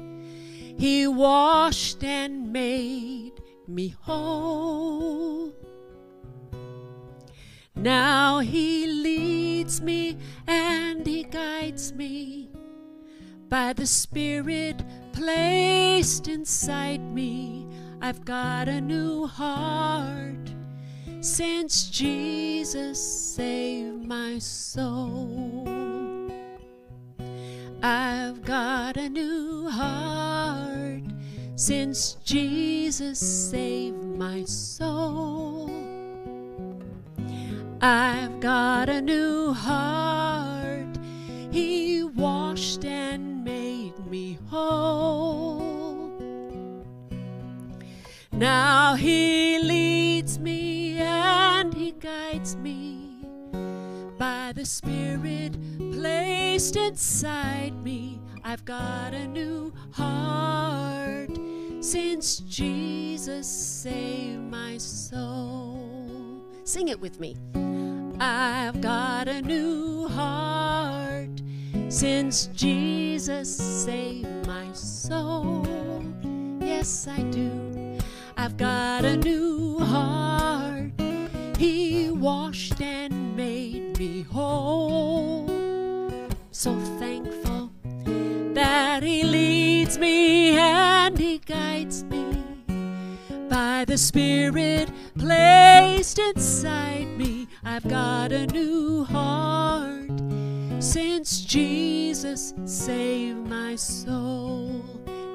He 0.76 1.06
washed 1.06 2.02
and 2.02 2.52
made 2.52 3.40
me 3.68 3.94
whole. 4.00 5.52
Now 7.76 8.40
He 8.40 8.86
leads 8.86 9.80
me 9.80 10.18
and 10.46 11.06
He 11.06 11.22
guides 11.22 11.92
me 11.92 12.50
by 13.48 13.72
the 13.72 13.86
Spirit 13.86 14.82
placed 15.12 16.28
inside 16.28 17.00
me. 17.00 17.68
I've 18.02 18.24
got 18.24 18.68
a 18.68 18.80
new 18.80 19.26
heart 19.26 20.54
since 21.20 21.88
Jesus 21.90 23.00
saved 23.00 24.06
my 24.06 24.38
soul. 24.38 25.79
I've 27.82 28.44
got 28.44 28.98
a 28.98 29.08
new 29.08 29.70
heart 29.70 31.02
since 31.56 32.18
Jesus 32.24 33.18
saved 33.18 34.04
my 34.04 34.44
soul. 34.44 35.70
I've 37.80 38.38
got 38.40 38.90
a 38.90 39.00
new 39.00 39.54
heart. 39.54 40.98
He 41.50 42.04
washed 42.04 42.84
and 42.84 43.42
made 43.44 43.98
me 44.06 44.38
whole. 44.50 46.12
Now 48.30 48.94
He 48.94 49.58
leads 49.58 50.38
me 50.38 50.98
and 50.98 51.72
He 51.72 51.92
guides 51.92 52.56
me 52.56 53.24
by 54.18 54.52
the 54.54 54.66
Spirit 54.66 55.56
inside 56.60 57.72
me. 57.82 58.20
I've 58.44 58.66
got 58.66 59.14
a 59.14 59.26
new 59.26 59.72
heart 59.92 61.30
since 61.80 62.40
Jesus 62.40 63.48
saved 63.48 64.42
my 64.42 64.76
soul. 64.76 66.42
Sing 66.64 66.88
it 66.88 67.00
with 67.00 67.18
me. 67.18 67.34
I've 68.20 68.78
got 68.82 69.26
a 69.26 69.40
new 69.40 70.06
heart 70.08 71.40
since 71.88 72.46
Jesus 72.48 73.56
saved 73.56 74.46
my 74.46 74.70
soul. 74.74 75.66
Yes, 76.60 77.08
I 77.08 77.22
do. 77.22 77.96
I've 78.36 78.58
got 78.58 79.06
a 79.06 79.16
new 79.16 79.78
heart. 79.78 80.92
He 81.56 82.10
washed 82.10 82.82
and 82.82 83.34
made 83.34 83.98
me 83.98 84.22
whole. 84.22 85.59
So 86.60 86.78
thankful 86.98 87.72
that 88.52 89.02
He 89.02 89.22
leads 89.22 89.96
me 89.96 90.58
and 90.58 91.18
He 91.18 91.38
guides 91.38 92.04
me 92.04 92.44
by 93.48 93.86
the 93.86 93.96
Spirit 93.96 94.90
placed 95.18 96.18
inside 96.18 97.06
me. 97.16 97.48
I've 97.64 97.88
got 97.88 98.32
a 98.32 98.46
new 98.48 99.04
heart 99.04 100.10
since 100.80 101.40
Jesus 101.46 102.52
saved 102.66 103.48
my 103.48 103.74
soul. 103.76 104.84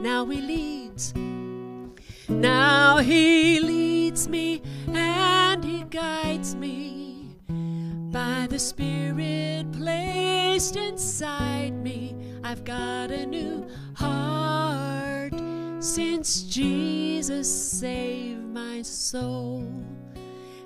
Now 0.02 0.28
He 0.28 0.40
leads. 0.42 1.12
Now 2.30 3.00
He 3.00 3.60
leads 3.62 4.28
me 4.28 4.62
and 4.94 5.64
He 5.64 5.86
guides 5.86 6.56
me 6.56 7.05
by 8.16 8.48
the 8.50 8.58
Spirit 8.58 9.70
placed 9.74 10.78
inside 10.78 11.74
me. 11.74 12.16
I've 12.46 12.64
got 12.64 13.12
a 13.12 13.26
new 13.26 13.68
heart 13.94 15.34
since 15.82 16.44
Jesus 16.44 17.52
saved 17.54 18.42
my 18.42 18.82
soul. 18.84 19.70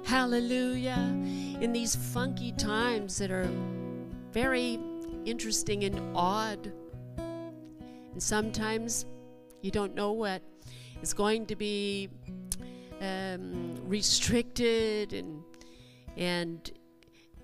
Hallelujah. 0.03 1.17
In 1.59 1.71
these 1.73 1.95
funky 1.95 2.51
times 2.51 3.17
that 3.17 3.31
are 3.31 3.49
very 4.31 4.79
interesting 5.25 5.85
and 5.85 5.99
odd, 6.15 6.71
and 7.17 8.21
sometimes 8.21 9.07
you 9.63 9.71
don't 9.71 9.95
know 9.95 10.11
what 10.11 10.43
is 11.01 11.15
going 11.15 11.47
to 11.47 11.55
be 11.55 12.09
um, 13.01 13.75
restricted 13.87 15.13
and 15.13 15.41
and 16.15 16.73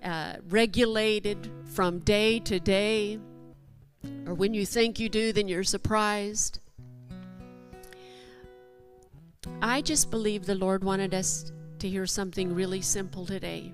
uh, 0.02 0.34
regulated 0.48 1.50
from 1.64 1.98
day 2.00 2.38
to 2.40 2.60
day, 2.60 3.18
or 4.26 4.34
when 4.34 4.54
you 4.54 4.64
think 4.66 4.98
you 4.98 5.08
do, 5.08 5.32
then 5.32 5.48
you're 5.48 5.64
surprised. 5.64 6.60
I 9.62 9.80
just 9.80 10.10
believe 10.10 10.46
the 10.46 10.54
Lord 10.54 10.84
wanted 10.84 11.14
us 11.14 11.52
to 11.78 11.88
hear 11.88 12.06
something 12.06 12.54
really 12.54 12.82
simple 12.82 13.26
today. 13.26 13.72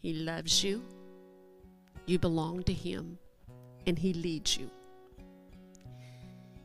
He 0.00 0.12
loves 0.14 0.64
you, 0.64 0.82
you 2.06 2.18
belong 2.18 2.62
to 2.64 2.72
Him, 2.72 3.18
and 3.86 3.98
He 3.98 4.12
leads 4.12 4.56
you. 4.56 4.70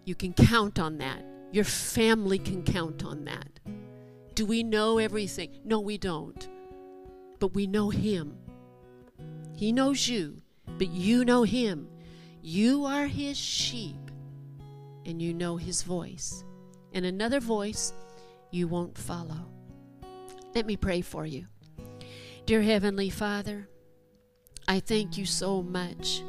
You 0.05 0.15
can 0.15 0.33
count 0.33 0.79
on 0.79 0.97
that. 0.99 1.23
Your 1.51 1.63
family 1.63 2.37
can 2.37 2.63
count 2.63 3.03
on 3.03 3.25
that. 3.25 3.59
Do 4.35 4.45
we 4.45 4.63
know 4.63 4.97
everything? 4.97 5.59
No, 5.63 5.79
we 5.79 5.97
don't. 5.97 6.47
But 7.39 7.53
we 7.53 7.67
know 7.67 7.89
Him. 7.89 8.37
He 9.55 9.71
knows 9.71 10.07
you, 10.07 10.41
but 10.77 10.89
you 10.89 11.25
know 11.25 11.43
Him. 11.43 11.87
You 12.41 12.85
are 12.85 13.07
His 13.07 13.37
sheep, 13.37 14.11
and 15.05 15.21
you 15.21 15.33
know 15.33 15.57
His 15.57 15.81
voice. 15.81 16.43
And 16.93 17.05
another 17.05 17.39
voice 17.39 17.93
you 18.51 18.67
won't 18.67 18.97
follow. 18.97 19.49
Let 20.53 20.65
me 20.65 20.77
pray 20.77 21.01
for 21.01 21.25
you. 21.25 21.47
Dear 22.45 22.61
Heavenly 22.61 23.09
Father, 23.09 23.67
I 24.67 24.79
thank 24.79 25.17
you 25.17 25.25
so 25.25 25.61
much 25.61 26.21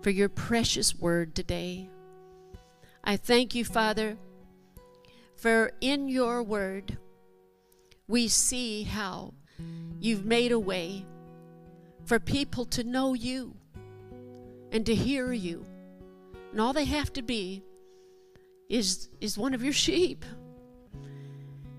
for 0.00 0.10
your 0.10 0.28
precious 0.28 0.94
word 0.94 1.34
today. 1.34 1.88
I 3.04 3.16
thank 3.16 3.54
you, 3.54 3.64
Father, 3.64 4.16
for 5.36 5.72
in 5.80 6.08
your 6.08 6.42
word 6.42 6.98
we 8.06 8.28
see 8.28 8.84
how 8.84 9.34
you've 10.00 10.24
made 10.24 10.52
a 10.52 10.58
way 10.58 11.04
for 12.04 12.18
people 12.18 12.64
to 12.66 12.84
know 12.84 13.14
you 13.14 13.54
and 14.70 14.84
to 14.86 14.94
hear 14.94 15.32
you. 15.32 15.64
And 16.50 16.60
all 16.60 16.72
they 16.72 16.84
have 16.84 17.12
to 17.14 17.22
be 17.22 17.62
is, 18.68 19.08
is 19.20 19.38
one 19.38 19.54
of 19.54 19.62
your 19.62 19.72
sheep. 19.72 20.24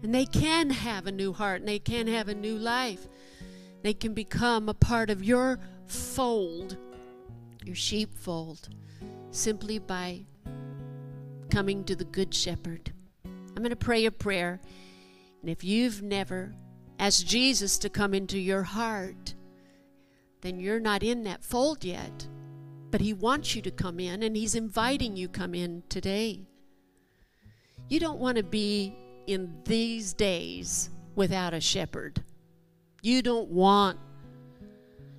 And 0.01 0.13
they 0.13 0.25
can 0.25 0.69
have 0.69 1.07
a 1.07 1.11
new 1.11 1.33
heart 1.33 1.61
and 1.61 1.67
they 1.67 1.79
can 1.79 2.07
have 2.07 2.27
a 2.27 2.35
new 2.35 2.57
life. 2.57 3.07
They 3.81 3.93
can 3.93 4.13
become 4.13 4.69
a 4.69 4.73
part 4.73 5.09
of 5.09 5.23
your 5.23 5.59
fold, 5.87 6.77
your 7.63 7.75
sheepfold, 7.75 8.69
simply 9.31 9.79
by 9.79 10.25
coming 11.49 11.83
to 11.85 11.95
the 11.95 12.05
Good 12.05 12.33
Shepherd. 12.33 12.93
I'm 13.25 13.61
going 13.61 13.69
to 13.69 13.75
pray 13.75 14.05
a 14.05 14.11
prayer. 14.11 14.59
And 15.41 15.49
if 15.49 15.63
you've 15.63 16.01
never 16.01 16.53
asked 17.03 17.27
Jesus 17.27 17.77
to 17.79 17.89
come 17.89 18.13
into 18.13 18.39
your 18.39 18.63
heart, 18.63 19.35
then 20.39 20.57
you're 20.57 20.79
not 20.79 21.03
in 21.03 21.25
that 21.25 21.43
fold 21.43 21.83
yet. 21.83 22.29
But 22.91 23.01
He 23.01 23.11
wants 23.11 23.57
you 23.57 23.61
to 23.63 23.71
come 23.71 23.99
in, 23.99 24.23
and 24.23 24.37
He's 24.37 24.55
inviting 24.55 25.17
you 25.17 25.27
come 25.27 25.53
in 25.53 25.83
today. 25.89 26.47
You 27.89 27.99
don't 27.99 28.19
want 28.19 28.37
to 28.37 28.43
be 28.43 28.95
in 29.27 29.53
these 29.65 30.13
days 30.13 30.91
without 31.15 31.53
a 31.53 31.59
shepherd. 31.59 32.23
You 33.01 33.21
don't 33.21 33.49
want 33.49 33.99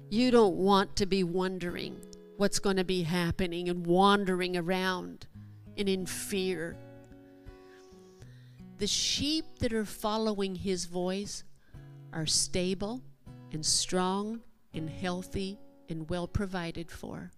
you 0.08 0.30
don't 0.30 0.56
want 0.56 0.96
to 0.96 1.06
be 1.06 1.22
wondering 1.22 2.00
what's 2.38 2.60
going 2.60 2.76
to 2.76 2.84
be 2.84 3.02
happening 3.02 3.68
and 3.68 3.86
wandering 3.86 4.56
around 4.56 5.26
and 5.76 5.88
in 5.88 6.06
fear. 6.06 6.78
The 8.78 8.86
sheep 8.86 9.44
that 9.58 9.74
are 9.74 9.84
following 9.84 10.54
his 10.54 10.86
voice 10.86 11.44
are 12.14 12.26
stable 12.26 13.02
and 13.52 13.66
strong 13.66 14.40
and 14.72 14.88
healthy 14.88 15.58
and 15.88 16.08
well 16.08 16.26
provided 16.26 16.90
for. 16.90 17.30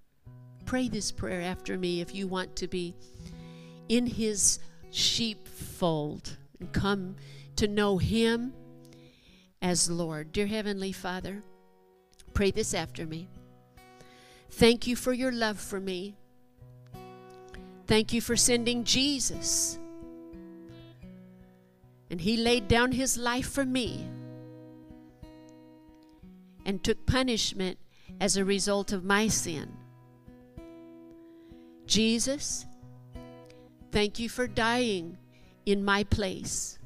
Pray 0.64 0.88
this 0.88 1.10
prayer 1.10 1.40
after 1.40 1.78
me 1.78 2.00
if 2.00 2.14
you 2.14 2.28
want 2.28 2.54
to 2.56 2.68
be 2.68 2.94
in 3.88 4.06
his 4.06 4.58
sheepfold 4.90 6.36
and 6.60 6.72
come 6.72 7.16
to 7.56 7.66
know 7.66 7.98
him 7.98 8.52
as 9.62 9.90
Lord. 9.90 10.32
Dear 10.32 10.46
Heavenly 10.46 10.92
Father, 10.92 11.42
pray 12.34 12.50
this 12.50 12.74
after 12.74 13.06
me. 13.06 13.28
Thank 14.50 14.86
you 14.86 14.96
for 14.96 15.12
your 15.12 15.32
love 15.32 15.58
for 15.58 15.80
me. 15.80 16.16
Thank 17.86 18.12
you 18.12 18.20
for 18.20 18.36
sending 18.36 18.84
Jesus. 18.84 19.78
And 22.10 22.20
he 22.20 22.36
laid 22.36 22.68
down 22.68 22.92
his 22.92 23.16
life 23.16 23.48
for 23.48 23.64
me 23.64 24.08
and 26.66 26.82
took 26.82 27.06
punishment 27.06 27.78
as 28.20 28.36
a 28.36 28.44
result 28.44 28.92
of 28.92 29.04
my 29.04 29.28
sin. 29.28 29.72
Jesus, 31.86 32.66
thank 33.92 34.18
you 34.18 34.28
for 34.28 34.48
dying 34.48 35.16
in 35.64 35.84
my 35.84 36.02
place 36.02 36.78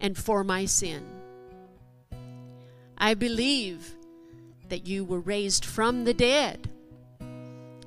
and 0.00 0.18
for 0.18 0.42
my 0.42 0.64
sin. 0.64 1.06
I 2.98 3.14
believe 3.14 3.94
that 4.68 4.88
you 4.88 5.04
were 5.04 5.20
raised 5.20 5.64
from 5.64 6.04
the 6.04 6.14
dead, 6.14 6.68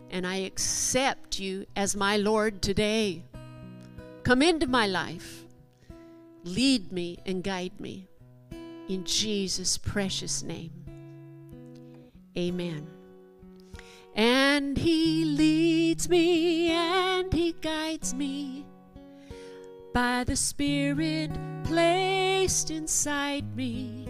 and 0.09 0.25
I 0.25 0.37
accept 0.37 1.39
you 1.39 1.65
as 1.75 1.93
my 1.95 2.15
Lord 2.15 2.61
today. 2.61 3.25
Come 4.23 4.41
into 4.41 4.67
my 4.67 4.87
life, 4.87 5.43
lead 6.45 6.93
me 6.93 7.17
and 7.25 7.43
guide 7.43 7.81
me. 7.81 8.07
In 8.87 9.03
Jesus' 9.03 9.77
precious 9.77 10.41
name. 10.41 10.86
Amen. 12.37 12.87
And 14.15 14.77
he 14.77 15.25
leads 15.25 16.07
me 16.07 16.69
and 16.69 17.33
he 17.33 17.53
guides 17.53 18.13
me 18.13 18.65
by 19.93 20.23
the 20.23 20.35
Spirit 20.35 21.31
placed 21.63 22.69
inside 22.69 23.55
me. 23.55 24.07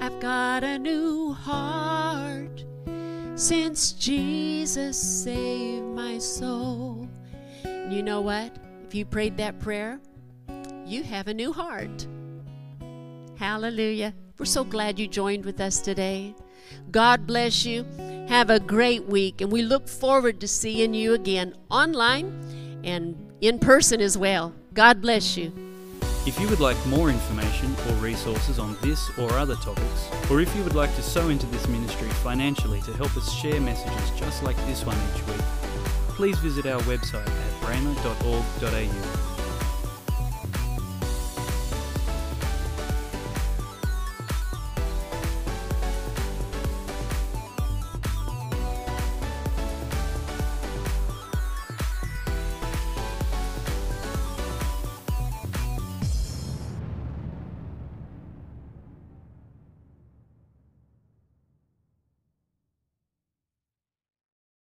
I've 0.00 0.20
got 0.20 0.62
a 0.62 0.78
new 0.78 1.32
heart 1.32 2.64
since 3.34 3.92
Jesus 3.92 5.00
saved 5.00 5.86
my 5.86 6.18
soul. 6.18 7.08
You 7.64 8.02
know 8.02 8.20
what? 8.20 8.56
If 8.86 8.94
you 8.94 9.04
prayed 9.06 9.36
that 9.38 9.58
prayer, 9.60 10.00
you 10.84 11.02
have 11.02 11.28
a 11.28 11.34
new 11.34 11.52
heart. 11.52 12.06
Hallelujah. 13.36 14.14
We're 14.38 14.44
so 14.44 14.64
glad 14.64 14.98
you 14.98 15.08
joined 15.08 15.44
with 15.44 15.60
us 15.60 15.80
today. 15.80 16.34
God 16.90 17.26
bless 17.26 17.64
you. 17.64 17.84
Have 18.28 18.50
a 18.50 18.60
great 18.60 19.06
week, 19.06 19.40
and 19.40 19.50
we 19.50 19.62
look 19.62 19.88
forward 19.88 20.40
to 20.40 20.48
seeing 20.48 20.94
you 20.94 21.14
again 21.14 21.54
online 21.70 22.80
and 22.84 23.16
in 23.40 23.58
person 23.58 24.00
as 24.00 24.16
well. 24.16 24.54
God 24.74 25.00
bless 25.00 25.36
you. 25.36 25.52
If 26.26 26.38
you 26.38 26.48
would 26.48 26.60
like 26.60 26.76
more 26.86 27.08
information 27.08 27.74
or 27.88 27.94
resources 27.94 28.58
on 28.58 28.76
this 28.82 29.10
or 29.18 29.32
other 29.32 29.56
topics, 29.56 30.10
or 30.30 30.40
if 30.40 30.54
you 30.54 30.62
would 30.62 30.74
like 30.74 30.94
to 30.96 31.02
sow 31.02 31.28
into 31.28 31.46
this 31.46 31.66
ministry 31.66 32.08
financially 32.22 32.80
to 32.82 32.92
help 32.92 33.16
us 33.16 33.32
share 33.32 33.60
messages 33.60 34.10
just 34.18 34.42
like 34.42 34.56
this 34.66 34.84
one 34.84 34.96
each 35.14 35.26
week, 35.26 35.40
please 36.10 36.38
visit 36.38 36.66
our 36.66 36.80
website 36.82 37.26
at 37.26 37.62
rhema.org.au 37.62 39.29